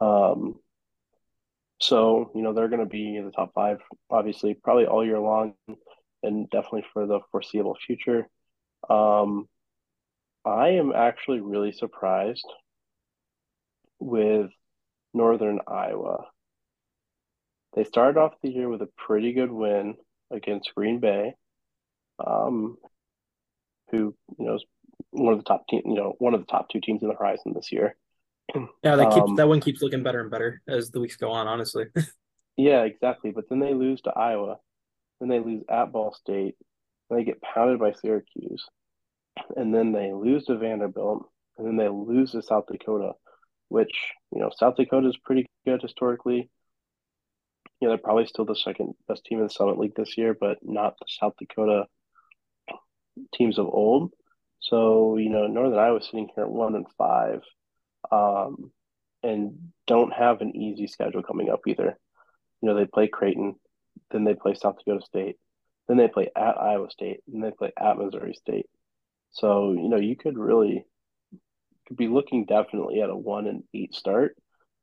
[0.00, 0.56] Um,
[1.80, 3.78] so you know they're going to be in the top five,
[4.10, 5.54] obviously, probably all year long,
[6.22, 8.28] and definitely for the foreseeable future.
[8.88, 9.48] Um,
[10.44, 12.46] I am actually really surprised
[13.98, 14.50] with
[15.12, 16.26] Northern Iowa.
[17.74, 19.96] They started off the year with a pretty good win
[20.30, 21.34] against Green Bay,
[22.24, 22.78] um,
[23.90, 24.64] who you know is
[25.10, 27.14] one of the top team, you know, one of the top two teams in the
[27.14, 27.96] Horizon this year.
[28.82, 31.30] Yeah, that keeps um, that one keeps looking better and better as the weeks go
[31.30, 31.46] on.
[31.46, 31.86] Honestly.
[32.56, 33.32] yeah, exactly.
[33.32, 34.56] But then they lose to Iowa,
[35.20, 36.54] then they lose at Ball State,
[37.10, 38.64] they get pounded by Syracuse,
[39.56, 41.28] and then they lose to Vanderbilt,
[41.58, 43.12] and then they lose to South Dakota,
[43.68, 46.48] which you know South Dakota is pretty good historically.
[47.80, 50.36] You know they're probably still the second best team in the Summit League this year,
[50.38, 51.86] but not the South Dakota
[53.34, 54.12] teams of old.
[54.60, 57.42] So, you know, Northern Iowa sitting here at one and five,
[58.10, 58.70] um,
[59.22, 61.98] and don't have an easy schedule coming up either.
[62.60, 63.56] You know, they play Creighton,
[64.10, 65.36] then they play South Dakota State,
[65.88, 68.66] then they play at Iowa State, and they play at Missouri State.
[69.30, 70.84] So, you know, you could really
[71.86, 74.36] could be looking definitely at a one and eight start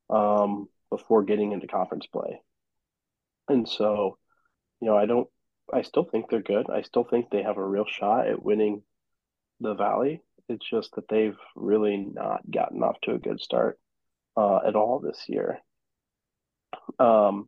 [0.09, 2.41] um, before getting into conference play.
[3.49, 4.17] And so,
[4.79, 5.27] you know, I don't
[5.71, 6.69] I still think they're good.
[6.69, 8.83] I still think they have a real shot at winning
[9.59, 10.21] the Valley.
[10.49, 13.79] It's just that they've really not gotten off to a good start
[14.35, 15.59] uh, at all this year.
[16.99, 17.47] Um,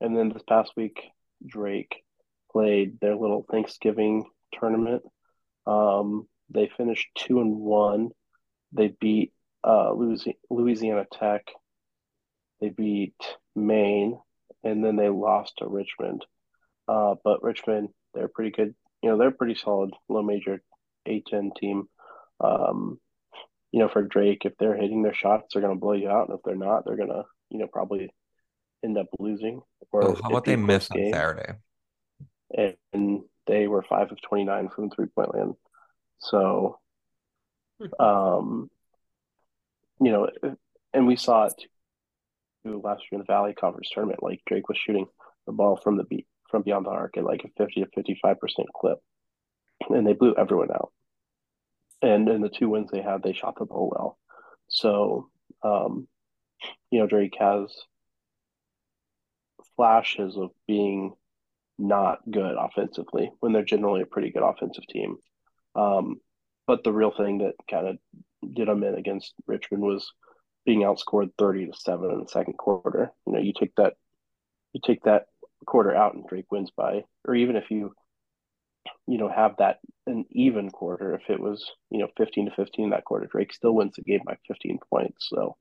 [0.00, 1.00] and then this past week,
[1.46, 2.04] Drake
[2.52, 5.02] played their little Thanksgiving tournament.
[5.66, 8.10] Um, they finished two and one.
[8.72, 9.32] They beat
[9.62, 9.92] uh,
[10.50, 11.46] Louisiana Tech.
[12.60, 13.16] They beat
[13.56, 14.18] Maine,
[14.62, 16.24] and then they lost to Richmond.
[16.86, 18.74] Uh, but Richmond, they're pretty good.
[19.02, 20.62] You know, they're pretty solid low major
[21.08, 21.88] A10 team.
[22.44, 23.00] Um,
[23.72, 26.28] you know, for Drake, if they're hitting their shots, they're going to blow you out,
[26.28, 28.10] and if they're not, they're going to, you know, probably
[28.84, 29.62] end up losing.
[29.90, 31.54] Or oh, how about they miss on Saturday?
[32.56, 35.54] And, and they were five of twenty nine from three point land.
[36.18, 36.78] So,
[37.98, 38.70] um,
[40.00, 40.28] you know,
[40.92, 41.54] and we saw it
[42.64, 44.22] last year in the Valley Conference tournament.
[44.22, 45.06] Like Drake was shooting
[45.46, 48.18] the ball from the beat from beyond the arc at like a fifty to fifty
[48.22, 48.98] five percent clip,
[49.90, 50.92] and they blew everyone out.
[52.04, 54.18] And in the two wins they had, they shot the ball well.
[54.68, 55.30] So,
[55.62, 56.06] um,
[56.90, 57.74] you know, Drake has
[59.76, 61.14] flashes of being
[61.78, 65.16] not good offensively when they're generally a pretty good offensive team.
[65.74, 66.20] Um,
[66.66, 67.96] but the real thing that kind of
[68.52, 70.12] did them in against Richmond was
[70.66, 73.12] being outscored 30 to 7 in the second quarter.
[73.26, 73.94] You know, you take that
[74.74, 75.24] you take that
[75.66, 77.94] quarter out and Drake wins by or even if you
[79.06, 82.90] you know have that an even quarter if it was, you know, 15 to 15
[82.90, 85.28] that quarter, Drake still wins the game by 15 points.
[85.30, 85.56] So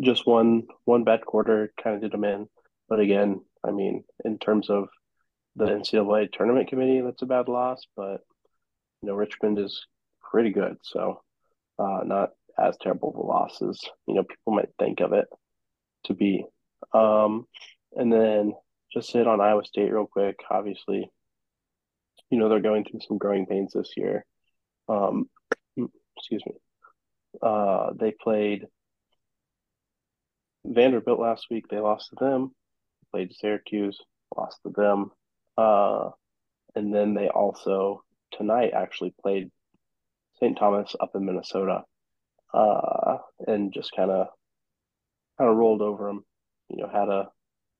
[0.00, 2.48] just one one bad quarter kind of did them in.
[2.88, 4.88] But again, I mean, in terms of
[5.56, 7.82] the NCAA tournament committee, that's a bad loss.
[7.96, 8.20] But
[9.02, 9.86] you know, Richmond is
[10.30, 11.22] pretty good, so
[11.78, 15.26] uh, not as terrible of a loss as you know people might think of it
[16.04, 16.44] to be.
[16.92, 17.46] Um,
[17.96, 18.54] and then
[18.92, 20.36] just hit on Iowa State real quick.
[20.50, 21.10] Obviously,
[22.34, 24.24] you know they're going through some growing pains this year.
[24.88, 25.30] Um,
[26.16, 26.54] excuse me.
[27.40, 28.66] Uh, they played
[30.64, 31.66] Vanderbilt last week.
[31.68, 32.50] They lost to them.
[33.12, 34.00] Played Syracuse,
[34.36, 35.12] lost to them.
[35.56, 36.10] Uh,
[36.74, 38.02] and then they also
[38.36, 39.52] tonight actually played
[40.40, 40.58] St.
[40.58, 41.84] Thomas up in Minnesota,
[42.52, 44.26] uh, and just kind of
[45.38, 46.24] kind of rolled over them.
[46.68, 47.28] You know, had a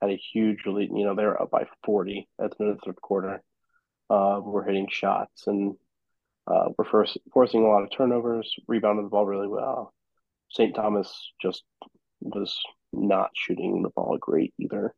[0.01, 0.91] had a huge lead.
[0.95, 3.43] You know, they were up by forty at the end of the third quarter.
[4.15, 5.75] Uh, we're hitting shots and
[6.47, 9.93] uh, we're first forcing a lot of turnovers, rebounded the ball really well.
[10.51, 10.73] St.
[10.73, 11.65] Thomas just
[12.21, 12.57] was
[12.93, 14.95] not shooting the ball great either.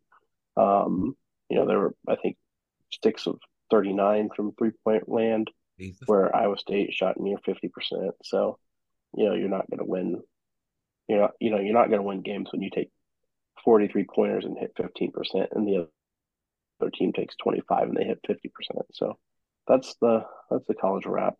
[0.57, 1.17] Um,
[1.49, 2.37] you know, there were I think
[3.03, 3.39] six of
[3.71, 6.07] 39 from three point land, Jesus.
[6.07, 8.11] where Iowa State shot near 50%.
[8.23, 8.59] So,
[9.17, 10.21] you know, you're not going to win.
[11.09, 12.91] You're not, you know, you're not going to win games when you take
[13.65, 15.89] 43 pointers and hit 15%, and the
[16.81, 18.41] other team takes 25 and they hit 50%.
[18.93, 19.19] So
[19.67, 21.35] that's the that's the college wrap.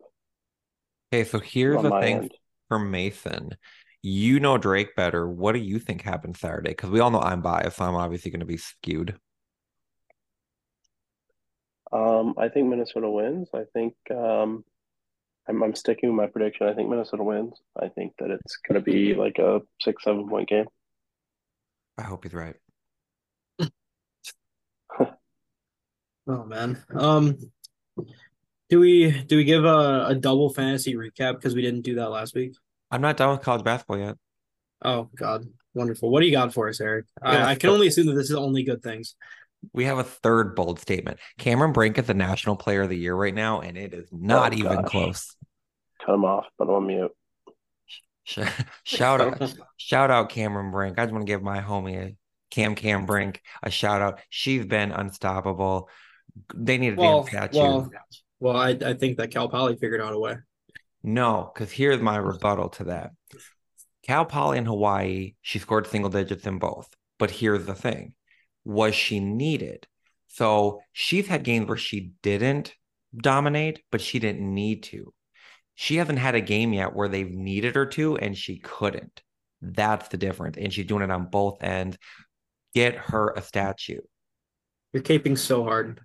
[1.13, 2.33] Okay, so here's the thing end.
[2.67, 3.55] for Mason.
[4.03, 5.27] You know Drake better.
[5.27, 6.71] What do you think happened Saturday?
[6.71, 9.17] Because we all know I'm biased, so I'm obviously going to be skewed.
[11.91, 13.47] Um, I think Minnesota wins.
[13.53, 14.63] I think um,
[15.47, 16.67] I'm, I'm sticking with my prediction.
[16.67, 17.53] I think Minnesota wins.
[17.81, 20.65] I think that it's going to be like a six, seven point game.
[21.97, 22.55] I hope he's right.
[26.27, 26.83] Oh man.
[26.93, 27.37] Um,
[28.69, 32.09] do we do we give a, a double fantasy recap because we didn't do that
[32.09, 32.53] last week?
[32.91, 34.15] I'm not done with college basketball yet.
[34.83, 36.09] Oh God, wonderful!
[36.09, 37.05] What do you got for us, Eric?
[37.21, 39.15] I, I can only assume that this is only good things
[39.73, 41.19] we have a third bold statement.
[41.37, 44.53] Cameron Brink is the national player of the year right now, and it is not
[44.53, 45.35] oh, even close.
[46.05, 47.11] Cut him off, but on mute.
[48.83, 50.99] shout out, shout out Cameron Brink.
[50.99, 52.17] I just want to give my homie
[52.51, 54.19] Cam Cam Brink a shout out.
[54.29, 55.89] She's been unstoppable.
[56.55, 57.59] They need a well, damn statue.
[57.59, 57.91] Well,
[58.39, 60.35] well, I, I think that Cal Poly figured out a way.
[61.03, 63.11] No, because here's my rebuttal to that.
[64.03, 66.89] Cal Poly in Hawaii, she scored single digits in both.
[67.19, 68.13] But here's the thing
[68.63, 69.87] was she needed.
[70.27, 72.73] So she's had games where she didn't
[73.15, 75.13] dominate, but she didn't need to.
[75.75, 79.21] She hasn't had a game yet where they've needed her to and she couldn't.
[79.61, 80.57] That's the difference.
[80.57, 81.97] And she's doing it on both ends.
[82.75, 84.01] Get her a statue.
[84.93, 86.01] You're caping so hard.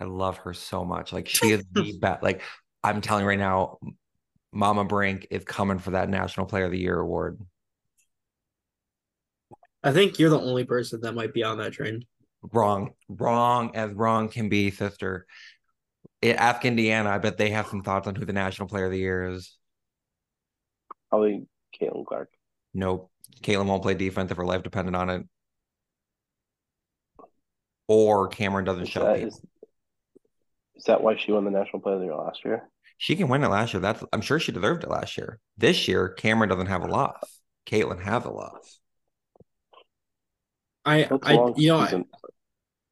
[0.00, 1.12] I love her so much.
[1.12, 2.22] Like she is the best.
[2.22, 2.42] Like
[2.82, 3.78] I'm telling you right now,
[4.52, 7.38] Mama Brink is coming for that National Player of the Year award.
[9.82, 12.04] I think you're the only person that might be on that train.
[12.52, 15.26] Wrong, wrong as wrong can be, sister.
[16.22, 17.10] It, ask Indiana.
[17.10, 19.56] I bet they have some thoughts on who the national player of the year is.
[21.08, 21.46] Probably
[21.78, 22.30] Caitlin Clark.
[22.74, 23.10] Nope.
[23.42, 25.26] Caitlin won't play defense if her life depended on it.
[27.88, 29.32] Or Cameron doesn't is show that,
[30.80, 32.68] is, is that why she won the national player of the year last year?
[32.98, 33.80] She can win it last year.
[33.80, 35.40] That's I'm sure she deserved it last year.
[35.56, 37.40] This year, Cameron doesn't have a loss.
[37.66, 38.80] Caitlin has a loss.
[40.84, 42.04] I That's a I long you know I.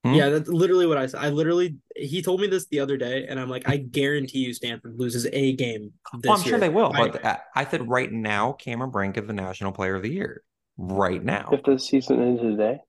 [0.05, 0.15] Hmm?
[0.17, 1.21] yeah that's literally what I said.
[1.21, 4.55] I literally he told me this the other day, and I'm like, I guarantee you
[4.55, 7.89] Stanford loses a game this Well, I'm sure they will, I- but I, I said
[7.89, 10.43] right now, Cameron Brink is the National Player of the Year.
[10.77, 12.81] Right now, If the season ended today,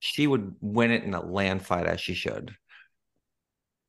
[0.00, 2.56] she would win it in a landslide as she should.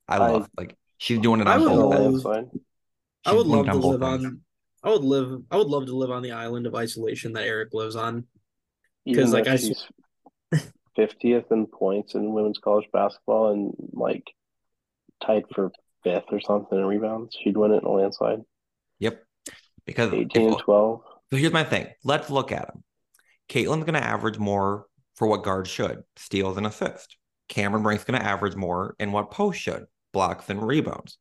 [0.08, 1.94] I I- love like she's doing it I on would in a both
[2.26, 2.52] love- ends.
[3.26, 4.26] I would love it to live ends.
[4.26, 4.42] on.
[4.84, 5.42] I would live.
[5.50, 8.26] I would love to live on the island of isolation that Eric lives on.
[9.06, 9.86] Because like, I- she's
[10.96, 14.24] fiftieth in points in women's college basketball and like
[15.26, 15.72] tied for
[16.04, 18.42] fifth or something in rebounds, she'd win it in a landslide.
[19.00, 19.24] Yep.
[19.86, 21.02] Because if- Eighteen and twelve.
[21.32, 21.88] So here's my thing.
[22.04, 22.84] Let's look at them.
[23.50, 24.86] Caitlin's going to average more
[25.16, 27.16] for what guards should, steals and assists.
[27.50, 31.18] Cameron Brink's going to average more in what post should, blocks and rebounds.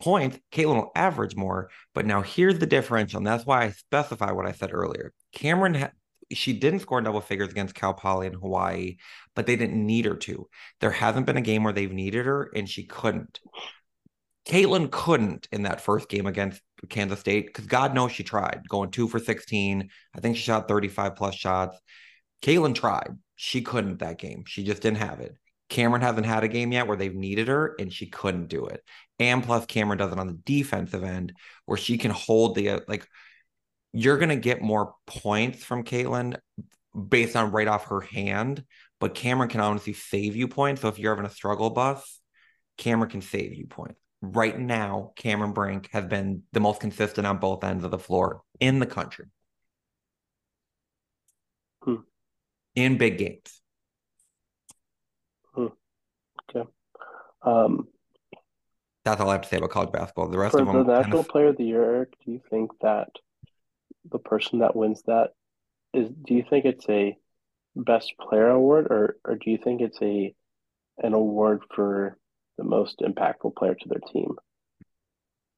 [0.00, 4.32] Points, Caitlin will average more, but now here's the differential, and that's why I specify
[4.32, 5.12] what I said earlier.
[5.34, 5.90] Cameron, ha-
[6.32, 8.96] she didn't score double figures against Cal Poly in Hawaii,
[9.34, 10.48] but they didn't need her to.
[10.80, 13.40] There hasn't been a game where they've needed her, and she couldn't.
[14.46, 18.90] Caitlin couldn't in that first game against Kansas State because God knows she tried going
[18.90, 19.88] two for 16.
[20.14, 21.78] I think she shot 35 plus shots.
[22.42, 23.18] Caitlin tried.
[23.36, 24.44] She couldn't that game.
[24.46, 25.34] She just didn't have it.
[25.70, 28.82] Cameron hasn't had a game yet where they've needed her and she couldn't do it.
[29.18, 31.32] And plus, Cameron does it on the defensive end
[31.64, 33.06] where she can hold the, uh, like,
[33.92, 36.36] you're going to get more points from Caitlin
[37.08, 38.64] based on right off her hand,
[38.98, 40.82] but Cameron can honestly save you points.
[40.82, 42.20] So if you're having a struggle bus,
[42.76, 44.00] Cameron can save you points.
[44.22, 48.42] Right now, Cameron Brink has been the most consistent on both ends of the floor
[48.58, 49.26] in the country.
[51.82, 51.96] Hmm.
[52.74, 53.59] In big games.
[57.42, 57.88] Um,
[59.04, 60.28] That's all I have to say about college basketball.
[60.28, 62.32] The rest for of the them, kind National of- Player of the Year, Eric, do
[62.32, 63.08] you think that
[64.10, 65.30] the person that wins that
[65.94, 66.08] is?
[66.24, 67.16] Do you think it's a
[67.76, 70.34] best player award, or or do you think it's a
[71.02, 72.18] an award for
[72.58, 74.34] the most impactful player to their team?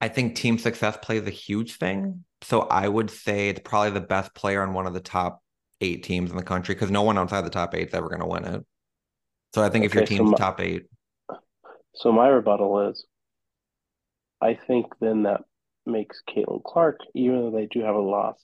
[0.01, 2.25] I think team success plays a huge thing.
[2.43, 5.41] So I would say it's probably the best player on one of the top
[5.81, 8.21] eight teams in the country because no one outside the top eight is ever going
[8.21, 8.65] to win it.
[9.55, 10.87] So I think if your Okay, so team's my- top eight,
[11.95, 13.05] So my rebuttal is,
[14.41, 15.43] I think then that
[15.87, 18.37] makes Caitlin Clark, even though they do have a loss,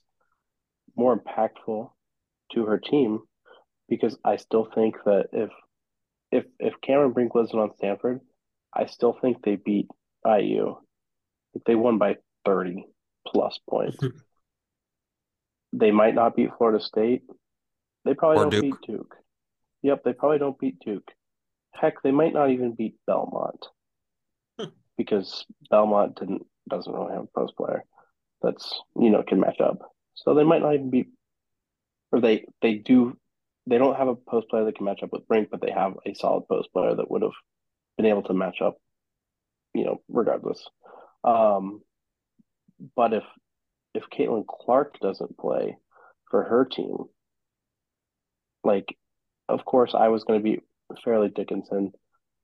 [0.95, 1.91] more impactful
[2.53, 3.19] to her team
[3.87, 5.49] because I still think that if
[6.31, 8.21] if if Cameron Brink wasn't on Stanford,
[8.73, 9.87] I still think they beat
[10.25, 10.75] IU.
[11.55, 12.85] If they won by 30
[13.27, 13.97] plus points.
[13.97, 14.17] Mm-hmm.
[15.73, 17.23] they might not beat Florida State.
[18.05, 18.61] They probably Or don't Duke.
[18.61, 19.15] beat Duke.
[19.81, 21.11] Yep, they probably don't beat Duke.
[21.73, 23.67] Heck, they might not even beat Belmont
[24.59, 24.69] Hmm.
[24.97, 27.83] because Belmont didn't doesn't really have a post player
[28.41, 29.79] that's you know can match up.
[30.15, 31.09] So they might not even be,
[32.11, 33.17] or they they do.
[33.67, 35.93] They don't have a post player that can match up with Brink, but they have
[36.05, 37.33] a solid post player that would have
[37.97, 38.77] been able to match up.
[39.73, 40.67] You know, regardless.
[41.23, 41.81] Um,
[42.95, 43.23] but if
[43.93, 45.77] if Caitlin Clark doesn't play
[46.29, 47.05] for her team,
[48.63, 48.95] like,
[49.47, 50.63] of course, I was going to beat
[51.03, 51.91] Fairleigh Dickinson.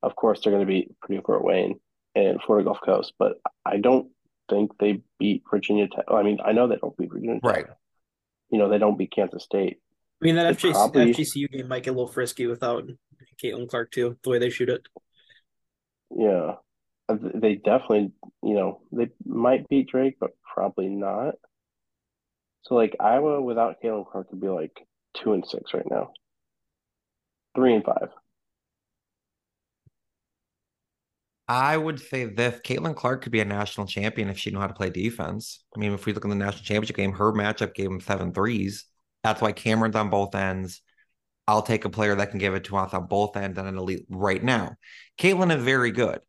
[0.04, 1.80] Of course, they're going to beat Purdue Fort Wayne
[2.14, 3.34] and Florida Gulf Coast, but
[3.66, 4.10] I don't
[4.50, 6.06] think they beat Virginia Tech.
[6.10, 7.44] I mean, I know they don't beat Virginia Tech.
[7.44, 7.66] right?
[8.52, 9.80] You know, they don't beat Kansas State.
[10.22, 12.84] I mean, that They FGC, probably- FGCU game might get a little frisky without
[13.44, 14.18] Caitlin Clark too.
[14.24, 14.88] The way they shoot it.
[16.16, 16.56] Yeah.
[17.10, 21.36] They definitely, you know, they might beat Drake, but probably not.
[22.64, 26.14] So, like, Iowa without Caitlin Clark would be like two and six right now,
[27.56, 28.10] three and five.
[31.48, 34.68] I would say this Caitlin Clark could be a national champion if she knew how
[34.68, 35.64] to play defense.
[35.76, 38.34] I mean, if we look in the national championship game, her matchup gave him seven
[38.34, 38.86] threes.
[39.24, 40.82] That's why Cameron's on both ends.
[41.48, 43.78] I'll take a player that can give it to us on both ends and an
[43.78, 44.76] elite right now.
[45.20, 46.20] Caitlin is very good.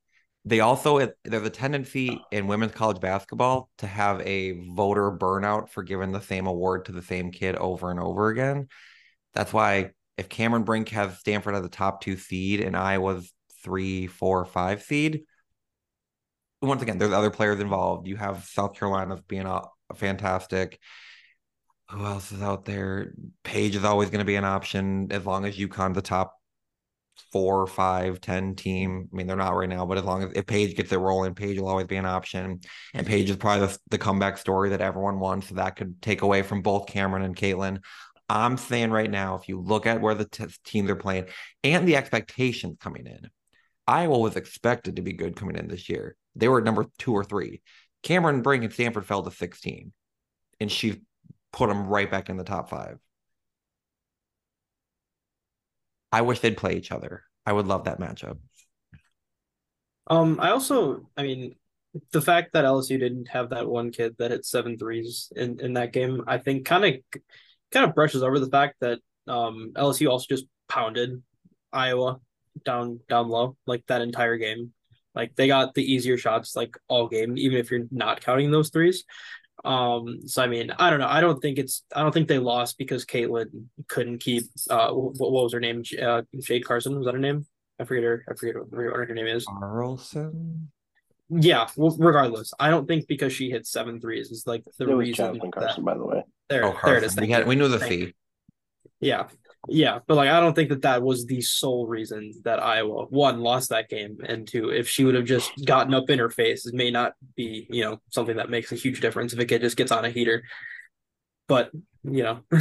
[0.45, 5.83] They also, there's a tendency in women's college basketball to have a voter burnout for
[5.83, 8.69] giving the same award to the same kid over and over again.
[9.33, 13.33] That's why if Cameron Brink has Stanford as the top two seed and Iowa's
[13.67, 15.25] three, four, five seed.
[16.63, 18.07] Once again, there's other players involved.
[18.07, 20.79] You have South Carolina being a, a fantastic.
[21.91, 23.13] Who else is out there?
[23.43, 26.35] Paige is always going to be an option as long as UConn the top
[27.33, 29.09] four, five, ten team.
[29.13, 31.35] I mean, they're not right now, but as long as if Paige gets it rolling,
[31.35, 32.61] Paige will always be an option.
[32.95, 35.49] And Paige is probably the, the comeback story that everyone wants.
[35.49, 37.83] So that could take away from both Cameron and Caitlin.
[38.29, 41.27] I'm saying right now, if you look at where the t- teams are playing
[41.63, 43.31] and the expectations coming in,
[43.87, 46.17] Iowa was expected to be good coming in this year.
[46.35, 47.63] They were number two or three.
[48.03, 49.93] Cameron Brink and Stanford fell to 16,
[50.61, 51.03] and she
[51.53, 52.99] put them right back in the top five.
[56.13, 57.25] I wish they'd play each other.
[57.45, 58.39] I would love that matchup.
[60.09, 61.57] Um, I also, I mean,
[62.13, 65.75] the fact that LSU didn't have that one kid that hit seven threes in, in
[65.75, 66.95] that game, I think kind of
[67.73, 71.23] kind of brushes over the fact that um LSU also just pounded
[71.73, 72.21] Iowa
[72.65, 74.73] down down low like that entire game.
[75.15, 78.71] Like they got the easier shots like all game, even if you're not counting those
[78.71, 79.05] threes.
[79.65, 81.09] Um, so I mean, I don't know.
[81.09, 81.83] I don't think it's.
[81.95, 83.47] I don't think they lost because Caitlin
[83.89, 84.45] couldn't keep.
[84.69, 85.83] Uh, what, what was her name?
[86.01, 87.47] Uh, Jade Carson was that her name?
[87.81, 88.25] I forget her.
[88.31, 89.47] I forget what, what her name is.
[89.47, 90.71] Carlson.
[91.31, 91.69] Yeah.
[91.77, 95.09] Well, regardless, I don't think because she hit seven threes is like the it was
[95.09, 95.25] reason.
[95.35, 96.23] Jasmine that- Carson, by the way.
[96.49, 97.15] there, Oh, there it is.
[97.15, 97.23] Carlson.
[97.23, 97.47] We had you.
[97.47, 98.07] we knew the Thank you.
[98.09, 98.15] fee.
[99.01, 99.27] Yeah.
[99.69, 103.41] Yeah, but like I don't think that that was the sole reason that Iowa one
[103.41, 106.67] lost that game, and two, if she would have just gotten up in her face,
[106.67, 109.63] it may not be you know something that makes a huge difference if a kid
[109.63, 110.43] just gets on a heater.
[111.49, 111.71] But
[112.05, 112.41] you know,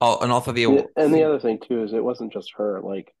[0.00, 2.80] Oh, and also the Yeah, And the other thing too is it wasn't just her.
[2.82, 3.14] Like,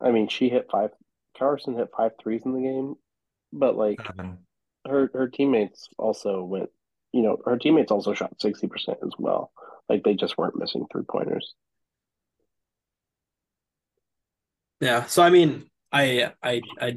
[0.00, 0.90] I mean, she hit five.
[1.36, 2.94] Carson hit five threes in the game,
[3.52, 4.38] but like seven.
[4.88, 6.70] her her teammates also went.
[7.12, 9.52] You know, her teammates also shot sixty percent as well.
[9.90, 11.54] Like they just weren't missing three pointers.
[14.80, 15.06] Yeah.
[15.06, 16.96] So I mean, I I I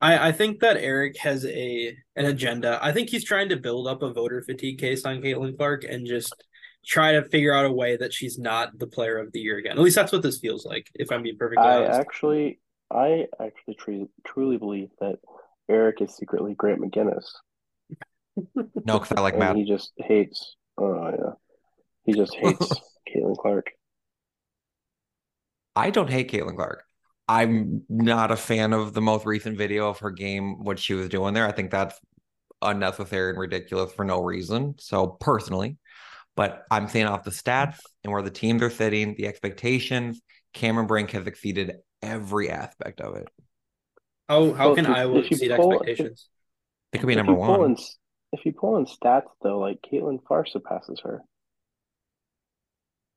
[0.00, 2.78] I I think that Eric has a an agenda.
[2.82, 6.06] I think he's trying to build up a voter fatigue case on Caitlin Clark and
[6.06, 6.34] just
[6.86, 9.72] try to figure out a way that she's not the player of the year again.
[9.72, 10.86] At least that's what this feels like.
[10.94, 12.00] If I'm being perfectly I honest.
[12.00, 12.60] actually,
[12.90, 15.18] I actually truly truly believe that
[15.68, 17.26] Eric is secretly Grant McGinnis,
[18.84, 19.56] No, because I like and Matt.
[19.56, 20.56] he just hates.
[20.78, 21.32] Oh yeah,
[22.04, 22.72] he just hates
[23.14, 23.70] Caitlin Clark.
[25.76, 26.84] I don't hate Caitlin Clark.
[27.30, 31.08] I'm not a fan of the most recent video of her game, what she was
[31.08, 31.46] doing there.
[31.46, 31.98] I think that's
[32.60, 34.74] unnecessary and ridiculous for no reason.
[34.78, 35.78] So personally,
[36.34, 40.20] but I'm saying off the stats and where the teams are sitting, the expectations,
[40.54, 43.28] Cameron Brink has exceeded every aspect of it.
[44.28, 46.28] How how Well, can if Iowa if exceed pull- expectations?
[46.92, 47.70] It could be If number you pull one.
[47.70, 47.76] in,
[48.32, 51.22] if you pull in stats though, like Caitlin far surpasses her.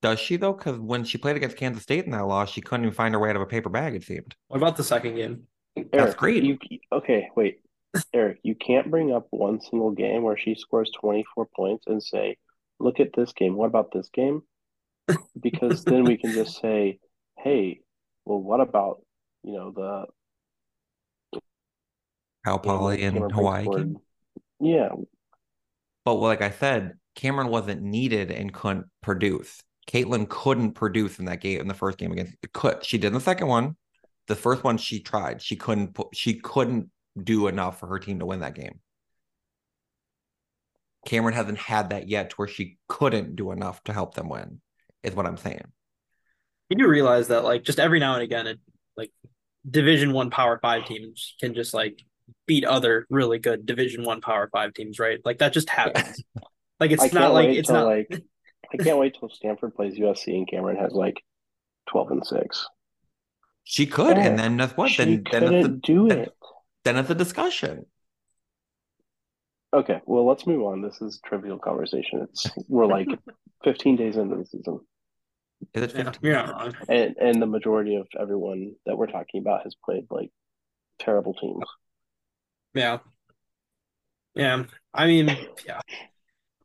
[0.04, 0.52] Does she though?
[0.52, 3.22] Because when she played against Kansas State in that loss, she couldn't even find her
[3.22, 3.96] way out of a paper bag.
[3.96, 4.36] It seemed.
[4.50, 5.44] What about the second game?
[5.94, 6.44] Eric, great.
[6.44, 6.58] You
[6.92, 7.30] okay?
[7.38, 7.62] Wait,
[8.14, 12.04] Eric, you can't bring up one single game where she scores twenty four points and
[12.04, 12.36] say,
[12.82, 13.56] "Look at this game.
[13.56, 14.44] What about this game?"
[15.42, 17.00] Because then we can just say,
[17.40, 17.80] "Hey,
[18.26, 19.06] well, what about
[19.42, 21.40] you know the
[22.44, 23.98] Cal game where Poly and Hawaii scored?" game.
[24.60, 24.90] Yeah,
[26.04, 29.62] But like I said, Cameron wasn't needed and couldn't produce.
[29.90, 33.14] Caitlin couldn't produce in that game in the first game against could she did in
[33.14, 33.76] the second one.
[34.28, 35.42] The first one she tried.
[35.42, 36.90] She couldn't put she couldn't
[37.22, 38.80] do enough for her team to win that game.
[41.06, 44.62] Cameron hasn't had that yet to where she couldn't do enough to help them win,
[45.04, 45.66] is what I'm saying.
[46.70, 48.60] You do realize that like just every now and again, it
[48.96, 49.12] like
[49.70, 52.02] Division One Power Five teams can just like
[52.48, 55.20] beat other really good Division One Power Five teams, right?
[55.26, 56.24] Like that just happens.
[56.80, 58.24] like it's I not like it's not like
[58.74, 61.22] I can't wait till Stanford plays USC and Cameron has like
[61.88, 62.66] twelve and six.
[63.66, 66.34] She could, Yeah, and then that's what she then then couldn't do then- it.
[66.84, 67.86] then it's a discussion.
[69.74, 70.82] Okay, well, let's move on.
[70.82, 72.22] This is trivial conversation.
[72.30, 73.08] It's we're like
[73.64, 74.80] 15 days into the season,
[75.74, 76.20] Is it yeah, 15?
[76.22, 76.74] you're not wrong.
[76.90, 80.30] and and the majority of everyone that we're talking about has played like
[81.00, 81.64] terrible teams.
[82.76, 83.00] Yeah.
[84.36, 84.64] Yeah.
[84.94, 85.80] I mean, yeah.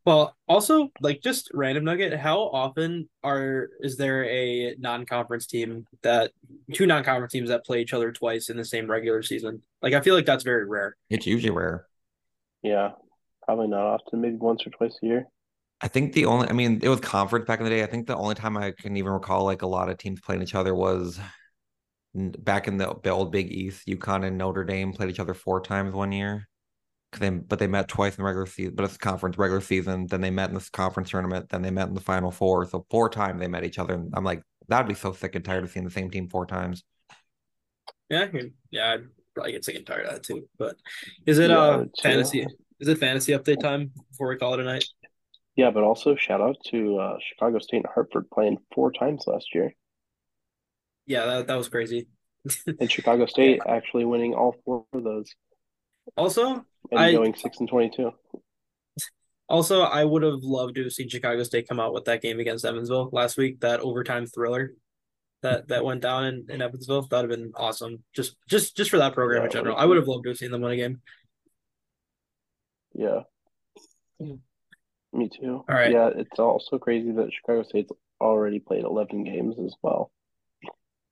[0.09, 6.33] Well, also like just random nugget, how often are is there a non-conference team that
[6.73, 9.61] two non-conference teams that play each other twice in the same regular season?
[9.83, 10.97] Like I feel like that's very rare.
[11.11, 11.85] It's usually rare.
[12.63, 12.93] Yeah,
[13.43, 14.23] probably not often.
[14.23, 15.27] Maybe once or twice a year.
[15.83, 17.83] I think the only, I mean, it was conference back in the day.
[17.83, 20.41] I think the only time I can even recall like a lot of teams playing
[20.41, 21.21] each other was
[22.15, 23.87] back in the, the old Big East.
[23.87, 26.49] UConn and Notre Dame played each other four times one year.
[27.13, 30.07] 'Cause They, but they met twice in the regular season, but it's conference regular season.
[30.07, 31.49] Then they met in this conference tournament.
[31.49, 32.67] Then they met in the final four.
[32.67, 33.95] So four times they met each other.
[33.95, 36.45] And I'm like, that'd be so sick and tired of seeing the same team four
[36.47, 36.85] times.
[38.11, 40.49] Yeah, I mean, yeah, I'd probably get sick and tired of that too.
[40.59, 40.77] But
[41.27, 42.03] is it Yeah, uh I would too.
[42.03, 42.47] fantasy?
[42.81, 44.85] Is it fantasy update time before we call it a night?
[45.57, 49.55] Yeah, but also shout out to uh, Chicago State and Hartford playing four times last
[49.55, 49.75] year,
[51.07, 52.07] Yeah, that, that was crazy.
[52.81, 55.35] and Chicago State actually winning all four of those
[56.17, 58.11] Also, and I- going six and 22.
[59.51, 62.39] Also, I would have loved to have seen Chicago State come out with that game
[62.39, 64.75] against Evansville last week, that overtime thriller
[65.43, 67.03] that that went down in, in Evansville.
[67.03, 68.03] That would have been awesome.
[68.15, 69.77] Just just just for that program Yeah, in general.
[69.77, 71.01] I would have loved to have seen them win a game.
[72.95, 73.21] Yeah.
[74.21, 74.35] Hmm.
[75.15, 75.65] Me too.
[75.67, 75.93] All right.
[75.93, 77.91] Yeah, it's also crazy that Chicago State's
[78.21, 80.11] already played 11 games as well.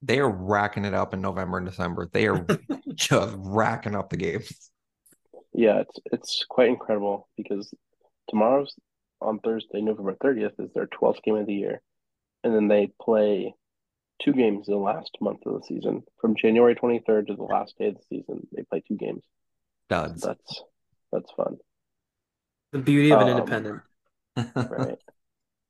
[0.02, 2.08] they are racking it up in November and December.
[2.12, 2.44] They are
[2.94, 4.70] just racking up the games.
[5.56, 7.72] Yeah, it's it's quite incredible because
[8.30, 8.74] tomorrow's
[9.20, 11.82] on Thursday, November 30th, is their 12th game of the year.
[12.44, 13.54] And then they play
[14.22, 16.04] two games in the last month of the season.
[16.20, 19.24] From January 23rd to the last day of the season, they play two games.
[19.88, 20.22] Duds.
[20.22, 20.62] That's
[21.12, 21.58] that's fun.
[22.72, 23.82] The beauty of an Um, independent.
[24.68, 24.98] Right.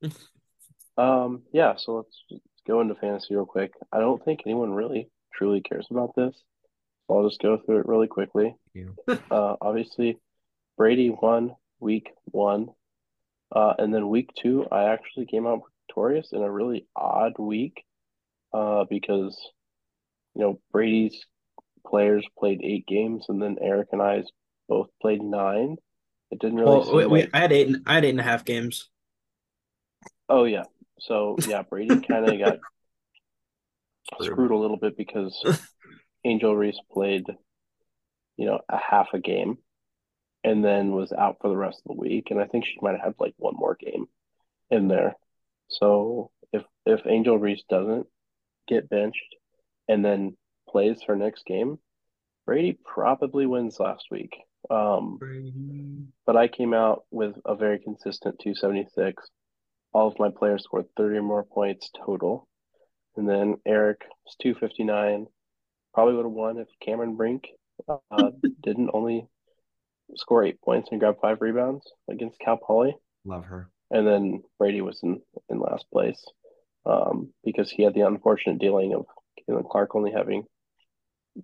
[0.98, 3.72] um, yeah, so let's just go into fantasy real quick.
[3.92, 6.34] I don't think anyone really truly cares about this.
[7.08, 8.54] So I'll just go through it really quickly.
[8.74, 8.94] You.
[9.30, 10.18] Uh, obviously,
[10.76, 12.68] Brady won week one.
[13.54, 17.84] Uh, and then week two, I actually came out victorious in a really odd week
[18.52, 19.38] uh, because,
[20.34, 21.16] you know, Brady's
[21.86, 24.24] players played eight games, and then Eric and I
[24.68, 25.76] both played nine.
[26.32, 27.68] It didn't really Well, seem we, we, like, I had eight.
[27.68, 28.88] and- I had eight and a half games.
[30.28, 30.64] oh, yeah.
[30.98, 32.58] So, yeah, Brady kind of got
[34.14, 34.32] Screwed.
[34.32, 35.40] screwed a little bit because
[36.26, 37.26] Angel Reese played,
[38.36, 39.58] you know, a half a game
[40.44, 42.28] and then was out for the rest of the week.
[42.30, 44.06] And I think she might have had like one more game
[44.70, 45.16] in there.
[45.68, 48.06] So if if Angel Reese doesn't
[48.68, 49.36] get benched
[49.88, 50.36] and then
[50.68, 51.78] plays her next game,
[52.44, 54.36] Brady probably wins last week.
[54.70, 55.18] Um,
[56.26, 59.22] but I came out with a very consistent 276.
[59.92, 62.48] All of my players scored 30 or more points total.
[63.16, 65.26] And then Eric was 259.
[65.96, 67.48] Probably would have won if Cameron Brink
[67.88, 68.30] uh,
[68.62, 69.26] didn't only
[70.14, 72.94] score eight points and grab five rebounds against Cal Poly.
[73.24, 73.70] Love her.
[73.90, 76.22] And then Brady was in, in last place
[76.84, 79.06] um, because he had the unfortunate dealing of
[79.48, 80.44] Caitlin Clark only having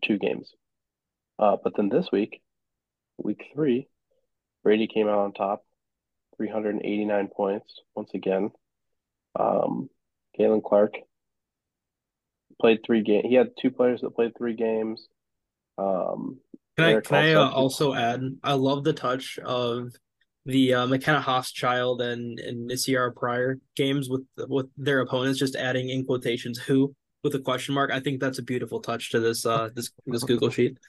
[0.04, 0.52] two games.
[1.38, 2.42] Uh, but then this week,
[3.16, 3.88] week three,
[4.62, 5.64] Brady came out on top,
[6.36, 8.50] 389 points once again.
[9.34, 9.88] Um,
[10.38, 10.96] Caitlin Clark
[12.62, 13.26] played three games.
[13.28, 15.08] He had two players that played three games.
[15.76, 16.38] Um,
[16.78, 18.22] Can I can I also uh, also add?
[18.42, 19.90] I love the touch of
[20.46, 25.90] the uh, McKenna Hofschild and and Sierra Pryor games with with their opponents just adding
[25.90, 26.94] in quotations "who"
[27.24, 27.90] with a question mark.
[27.90, 30.78] I think that's a beautiful touch to this uh this this Google sheet.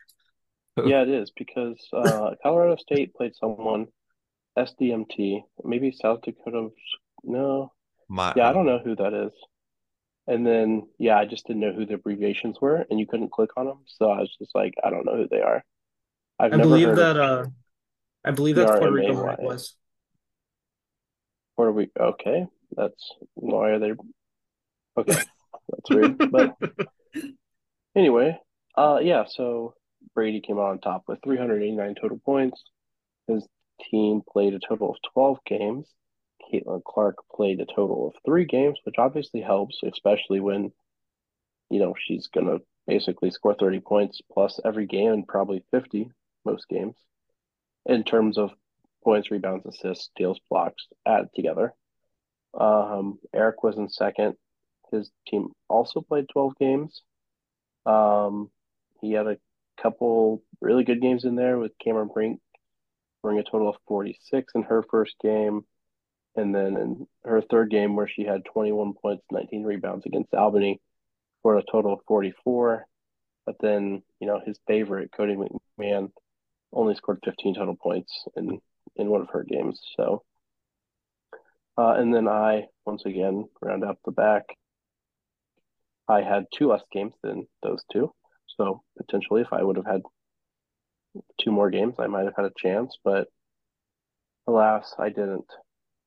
[0.83, 3.85] Yeah, it is because uh, Colorado State played someone,
[4.57, 6.69] SDMT, maybe South Dakota.
[7.23, 7.71] No,
[8.09, 9.31] My, yeah, I don't know who that is.
[10.25, 13.49] And then, yeah, I just didn't know who the abbreviations were, and you couldn't click
[13.57, 13.79] on them.
[13.87, 15.63] So I was just like, I don't know who they are.
[16.39, 17.45] I've I never believe heard that uh,
[18.25, 19.25] I believe that's Puerto Rico PRMAY.
[19.25, 19.75] Mark was.
[21.55, 21.91] Puerto Rico.
[21.99, 22.45] Okay,
[22.75, 23.91] that's why are they?
[24.97, 25.21] Okay,
[25.69, 26.31] that's weird.
[26.31, 26.55] But
[27.95, 28.39] anyway,
[28.77, 29.25] uh, yeah.
[29.27, 29.75] So
[30.15, 32.63] Brady came out on top with 389 total points.
[33.27, 33.45] His
[33.91, 35.87] team played a total of 12 games.
[36.53, 40.71] Caitlin Clark played a total of three games, which obviously helps, especially when,
[41.69, 46.11] you know, she's gonna basically score 30 points plus every game and probably 50
[46.45, 46.95] most games
[47.85, 48.51] in terms of
[49.03, 51.73] points, rebounds, assists, steals, blocks added together.
[52.53, 54.35] Um, Eric was in second.
[54.91, 57.01] His team also played 12 games.
[57.85, 58.51] Um,
[59.01, 59.37] he had a
[59.81, 62.39] couple really good games in there with Cameron Brink
[63.19, 65.65] scoring a total of 46 in her first game.
[66.35, 70.81] And then in her third game, where she had 21 points, 19 rebounds against Albany,
[71.43, 72.85] for a total of 44.
[73.45, 76.11] But then, you know, his favorite, Cotie McMahon,
[76.71, 78.59] only scored 15 total points in,
[78.95, 79.81] in one of her games.
[79.97, 80.23] So,
[81.77, 84.43] uh, and then I, once again, round out the back.
[86.07, 88.13] I had two less games than those two.
[88.57, 90.01] So potentially, if I would have had
[91.39, 92.97] two more games, I might have had a chance.
[93.03, 93.27] But
[94.47, 95.45] alas, I didn't.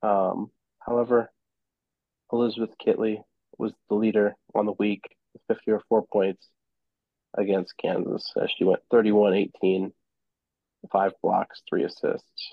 [0.01, 1.31] Um, however,
[2.31, 3.21] Elizabeth Kitley
[3.57, 6.47] was the leader on the week with 54 points
[7.37, 9.91] against Kansas as she went 31 18,
[10.91, 12.51] five blocks, three assists.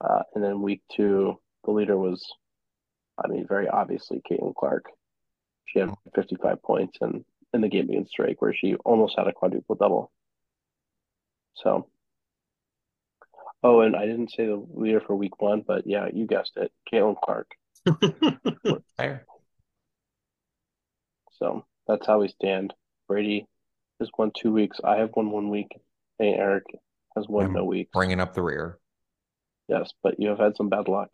[0.00, 2.24] Uh, and then week two, the leader was,
[3.22, 4.86] I mean, very obviously Caitlin Clark.
[5.66, 7.24] She had 55 points in,
[7.54, 10.10] in the game against Drake, where she almost had a quadruple double.
[11.54, 11.88] So,
[13.62, 16.72] oh, and I didn't say the leader for week one, but yeah, you guessed it,
[16.92, 17.48] Caitlin Clark.
[18.96, 19.26] Fair.
[21.38, 22.72] So that's how we stand.
[23.08, 23.46] Brady
[24.00, 24.78] has won two weeks.
[24.84, 25.68] I have won one week.
[26.18, 26.64] Hey, Eric
[27.16, 27.90] has won I'm no weeks.
[27.92, 28.78] Bringing up the rear.
[29.68, 31.10] Yes, but you have had some bad luck.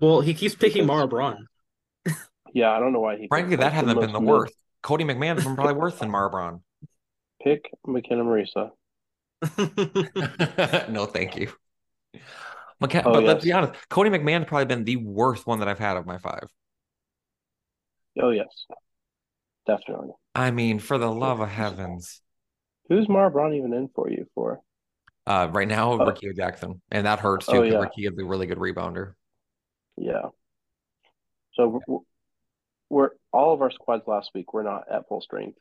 [0.00, 1.46] well, he keeps picking Because- Mara Braun.
[2.54, 3.28] Yeah, I don't know why he.
[3.28, 4.52] Frankly, picked that hasn't been the worst.
[4.82, 6.60] Cotie McMahon's been probably worse than Mara Braun.
[7.42, 8.72] Pick McKenna Marisa.
[10.88, 11.50] no, thank you.
[12.82, 15.78] McCa- Oh, but let's be honest, Cotie McMahon's probably been the worst one that I've
[15.78, 16.48] had of my five.
[18.20, 18.48] Oh yes,
[19.66, 20.10] definitely.
[20.34, 22.20] I mean, for the love of heavens.
[22.88, 24.60] Who's Mara Braun even in for you for?
[25.26, 25.98] Uh, right now, Oh.
[25.98, 28.06] Rakia Jackson, and that hurts too Oh, because yeah.
[28.08, 29.14] Rakia is a really good rebounder.
[29.96, 30.28] Yeah.
[31.54, 31.98] So we're,
[32.90, 34.52] we're all of our squads last week.
[34.52, 35.58] We're not at full strength.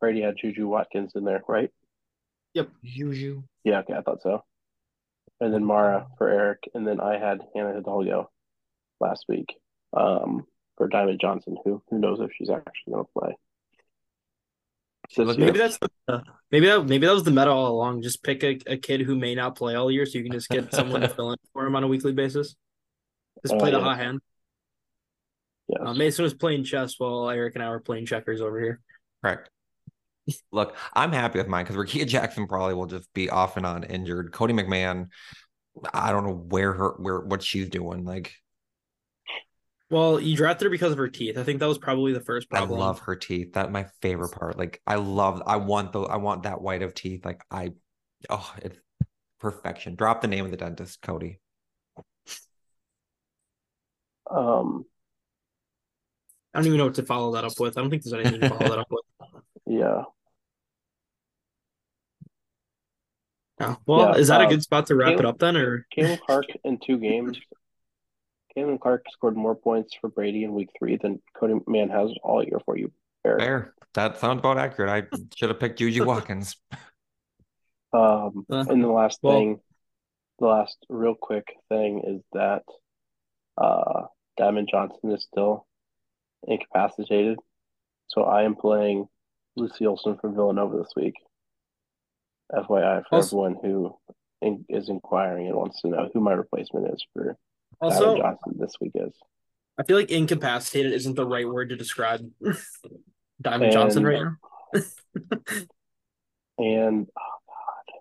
[0.00, 1.70] Brady had Juju Watkins in there, right?
[2.84, 3.42] Juju.
[3.64, 4.44] Yeah, okay, I thought so.
[5.40, 8.30] And then Mara for Eric, and then I had Hannah Hidalgo
[9.00, 9.54] last week
[9.96, 10.46] um,
[10.76, 13.36] for Diamond Johnson, who who knows if she's actually going to play.
[15.16, 15.38] This Look.
[15.38, 18.02] Maybe that's the, uh, maybe that maybe that was the meta all along.
[18.02, 20.48] Just pick a, a kid who may not play all year, so you can just
[20.48, 22.54] get someone to fill in for him on a weekly basis.
[23.44, 23.84] Just play the yes.
[23.84, 24.20] hot hand.
[25.68, 25.80] Yes.
[25.84, 28.80] Uh, Mason was playing chess while Eric and I were playing checkers over here.
[29.22, 29.50] Correct.
[30.52, 33.84] Look, I'm happy with mine because Rakia Jackson probably will just be off and on
[33.84, 34.32] injured.
[34.32, 35.08] Cotie McMahon,
[35.92, 38.04] I don't know where her where what she's doing.
[38.04, 38.32] Like
[39.90, 41.36] Well, you drafted her because of her teeth.
[41.36, 42.80] I think that was probably the first problem.
[42.80, 43.54] I love her teeth.
[43.54, 44.56] That my favorite part.
[44.56, 47.24] Like I love I want the I want that white of teeth.
[47.24, 47.72] Like I
[48.30, 48.78] oh it's
[49.40, 49.94] perfection.
[49.94, 51.38] Drop the name of the dentist, Cody.
[54.30, 54.86] Um,
[56.54, 57.76] I don't even know what to follow that up with.
[57.76, 59.02] I don't think there's anything to follow that up with.
[59.78, 60.02] Yeah.
[63.60, 65.86] Oh, well, Yeah, is that a uh, good spot to wrap it up then, or
[65.96, 67.38] Caitlin Clark in two games.
[68.56, 72.42] Caitlin Clark scored more points for Brady in week three than Cody Man has all
[72.42, 72.92] year for you,
[73.24, 73.40] Eric.
[73.40, 73.74] Fair.
[73.94, 74.90] That sounds about accurate.
[74.90, 76.56] I should have picked Juju Watkins.
[77.92, 79.60] Um, Uh, and the last well- thing,
[80.40, 82.64] the last real quick thing is that
[83.56, 84.06] uh,
[84.36, 85.64] Diamond Johnson is still
[86.46, 87.38] incapacitated.
[88.08, 89.06] So I am playing
[89.56, 91.14] Lucy Olsen from Villanova this week.
[92.52, 93.96] FYI for Also- everyone who
[94.42, 97.36] in, is inquiring and wants to know who my replacement is for
[97.82, 99.12] Diamond also Johnson this week is.
[99.78, 102.30] I feel like incapacitated isn't the right word to describe
[103.40, 104.36] Diamond Johnson right now.
[106.56, 108.00] And oh god,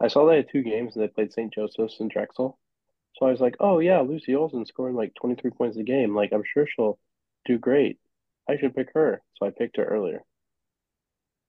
[0.00, 1.52] I saw they had two games and they played St.
[1.52, 2.58] Joseph's and Drexel.
[3.16, 6.14] So I was like, oh yeah, Lucy Olsen scoring like 23 points a game.
[6.14, 6.98] Like I'm sure she'll
[7.44, 7.98] do great.
[8.48, 9.22] I should pick her.
[9.36, 10.22] So I picked her earlier.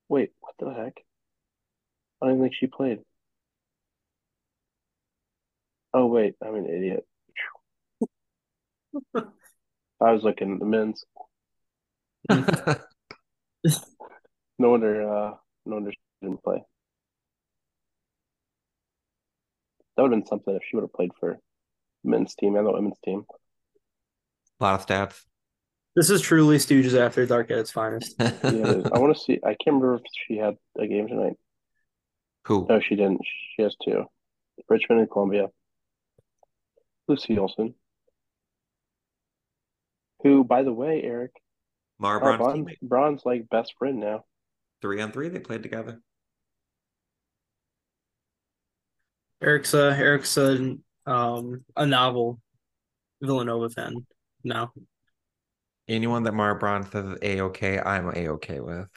[0.09, 1.03] Wait, what the heck?
[2.21, 2.99] I don't think she played.
[5.93, 7.05] Oh wait, I'm an idiot.
[9.15, 11.03] I was looking at the men's.
[14.59, 15.35] No wonder, uh,
[15.65, 16.63] no wonder she didn't play.
[19.95, 21.37] That would have been something if she would have played for
[22.03, 23.25] men's team and the women's team.
[24.59, 25.23] A lot of stats.
[25.97, 28.13] This is truly Stooges After Dark at its finest.
[28.19, 28.85] Yeah, it is.
[28.93, 29.39] I want to see.
[29.43, 31.33] I can't remember if she had a game tonight.
[32.45, 32.67] Who?
[32.69, 33.21] No, she didn't.
[33.55, 34.05] She has two.
[34.69, 35.47] Richmond and Columbia.
[37.07, 37.73] Lucy Olsen,
[40.21, 41.31] who, by the way, Eric,
[41.97, 42.75] Mara our Braun's Braun.
[42.83, 44.23] Braun's like best friend now.
[44.83, 45.99] Three on three, they played together.
[49.41, 50.75] Eric's a Eric's a
[51.07, 52.39] um a novel
[53.19, 54.05] Villanova fan
[54.43, 54.73] now.
[55.87, 58.87] Anyone that Mara Braun says is A-OK, I'm A-OK with.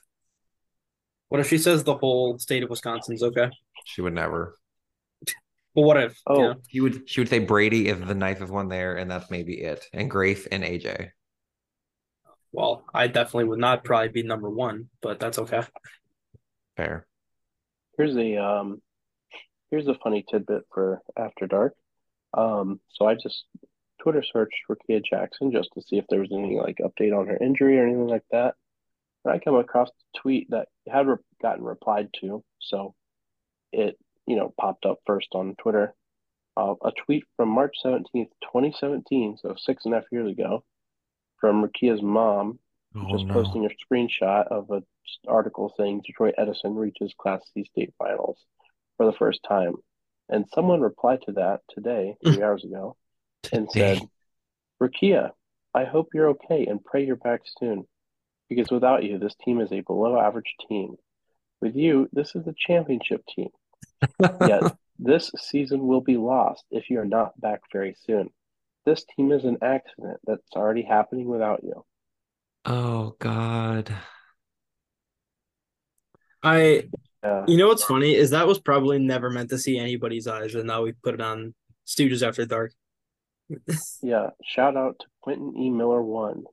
[1.28, 3.51] What if she says the whole state of Wisconsin's okay?
[3.84, 4.57] She would never.
[5.74, 6.20] Well, what if?
[6.26, 6.34] Oh.
[6.34, 6.55] you know?
[6.68, 9.86] She would she would say Brady is the nicest one there, and that's maybe it.
[9.93, 11.11] And Grace and AJ.
[12.51, 15.62] well, I definitely would not probably be number one, but that's okay.
[16.76, 17.07] Fair.
[17.97, 18.82] Here's a um,
[19.70, 21.74] here's a funny tidbit for After Dark.
[22.36, 23.45] Um, so I just
[24.01, 27.36] Twitter searched Rakia Jackson just to see if there was any like update on her
[27.36, 28.55] injury or anything like that.
[29.24, 32.94] And I come across a tweet that had re- gotten replied to, so
[33.72, 35.94] it you know popped up first on Twitter.
[36.57, 40.64] Uh, a tweet from March seventeenth, twenty seventeen, so six and a half years ago,
[41.40, 42.59] from Rakia's mom,
[42.96, 44.82] Oh just posting a screenshot of a
[45.28, 48.38] article saying Detroit Edison reaches Class C state finals
[48.96, 49.74] for the first time.
[50.28, 52.96] And someone replied to that today, three hours ago,
[53.53, 54.01] and said,
[54.82, 55.30] Rakia,
[55.74, 57.84] I hope you're okay and pray you're back soon.
[58.48, 60.96] Because without you, this team is a below average team.
[61.61, 63.51] With you, this is a championship team.
[64.46, 64.62] Yet
[64.98, 68.30] this season will be lost if you're not back very soon.
[68.86, 71.84] This team is an accident that's already happening without you.
[72.64, 73.94] Oh God.
[76.42, 76.88] I
[77.22, 77.44] Yeah.
[77.46, 80.66] you know what's funny is that was probably never meant to see anybody's eyes, and
[80.66, 81.55] now we put it on
[81.86, 82.72] Stooges After Dark.
[84.03, 85.70] Yeah, shout out to Quentin E.
[85.70, 86.44] Miller one.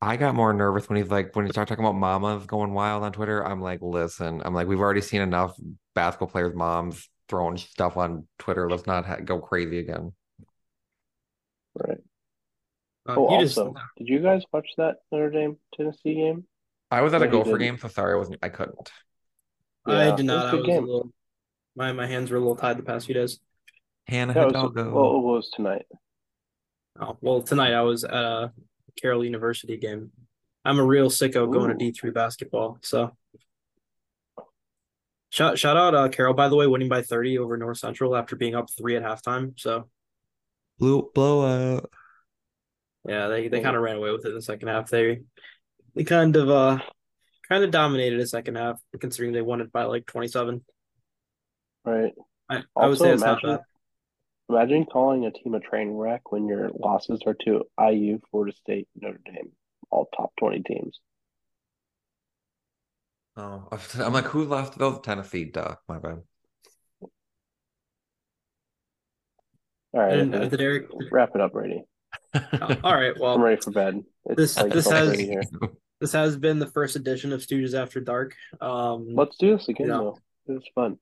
[0.00, 3.02] I got more nervous when he's like when he started talking about mamas going wild
[3.04, 3.44] on Twitter.
[3.46, 5.56] I'm like, listen, I'm like, we've already seen enough
[5.94, 8.68] basketball players' moms throwing stuff on Twitter.
[8.70, 10.12] Let's not ha- go crazy again.
[11.74, 12.00] Right.
[13.08, 16.46] Uh, Oh, you also, did you guys watch that Notre Dame Tennessee game?
[16.90, 18.38] I was at a No, you Gopher game, so sorry I wasn't.
[18.42, 18.90] I couldn't.
[19.86, 20.36] I did not.
[20.36, 20.84] was a I good was a game.
[20.84, 21.12] little.
[21.76, 23.40] My my hands were a little tied the past few days.
[24.08, 24.90] Hannah Yeah, it was, Hidalgo.
[24.90, 25.86] well, it was tonight.
[27.00, 28.52] Oh well, tonight I was at a
[29.00, 30.10] Carroll University game.
[30.64, 32.78] I'm a real sicko going to D three basketball.
[32.82, 33.16] So
[35.30, 38.36] shout shout out uh, Carroll by the way, winning by 30 over North Central after
[38.36, 39.58] being up three at halftime.
[39.58, 39.88] So
[40.78, 41.90] Blue blowout.
[43.06, 44.90] yeah, they they kind of ran away with it in the second half.
[44.90, 45.22] They
[45.94, 46.78] they kind of uh
[47.48, 50.64] kind of dominated the second half, considering they won it by like 27.
[51.84, 52.12] Right.
[52.50, 53.60] I, I would Also, say it's not imagine bad.
[54.48, 58.88] Imagine calling a team a train wreck when your losses are to IU, Florida State,
[59.00, 59.52] Notre Dame,
[59.90, 61.00] all top twenty teams.
[63.36, 63.68] Oh,
[63.98, 64.78] I'm like, who left?
[64.78, 65.44] Those Tennessee.
[65.44, 66.22] Duh, my bad.
[69.94, 71.82] All right, And, uh, the Derek, wrap it up, Brady.
[72.34, 74.02] oh, all right, well, I'm ready for bed.
[74.26, 75.16] It's This- like this has-
[76.00, 78.36] this has been the first edition of Stooges After Dark.
[78.60, 79.94] Um, Let's do this again Yeah.
[79.94, 80.18] though.
[80.46, 80.98] It was fun.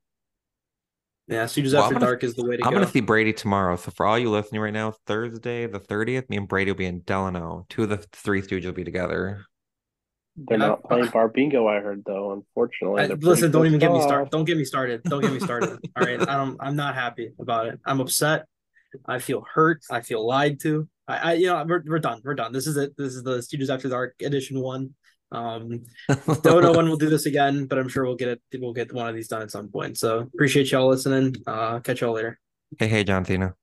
[1.29, 2.69] Yeah, Stooges Well, I'm After gonna- Dark is the way to go.
[2.69, 3.77] I'm gonna see Brady tomorrow.
[3.77, 6.87] So for all you listening right now, Thursday the 30th, me and Brady will be
[6.87, 7.67] in Delano.
[7.69, 9.45] Two of the three Stooges will be together.
[10.37, 10.67] They're Yeah.
[10.69, 12.33] not playing bar bingo, I heard though.
[12.33, 14.31] Unfortunately, I- listen, don't even pissed get me started.
[14.31, 15.03] Don't get me started.
[15.03, 15.79] Don't get me started.
[15.97, 17.81] All right, I'm I'm not happy about it.
[17.85, 18.47] I'm upset.
[19.07, 19.81] I feel hurt.
[19.91, 20.89] I feel lied to.
[21.09, 22.21] I, I you know we're we're done.
[22.23, 22.53] We're done.
[22.53, 22.97] This is it.
[22.97, 24.95] This is the Stooges After Dark edition one.
[25.33, 25.83] Um,
[26.43, 28.41] don't know when we'll do this again, but I'm sure we'll get it.
[28.55, 29.99] We'll get one of these done at some point.
[29.99, 31.35] So appreciate y'all listening.
[31.47, 32.39] Uh, catch y'all later.
[32.79, 33.55] Hey, hey, John Cena.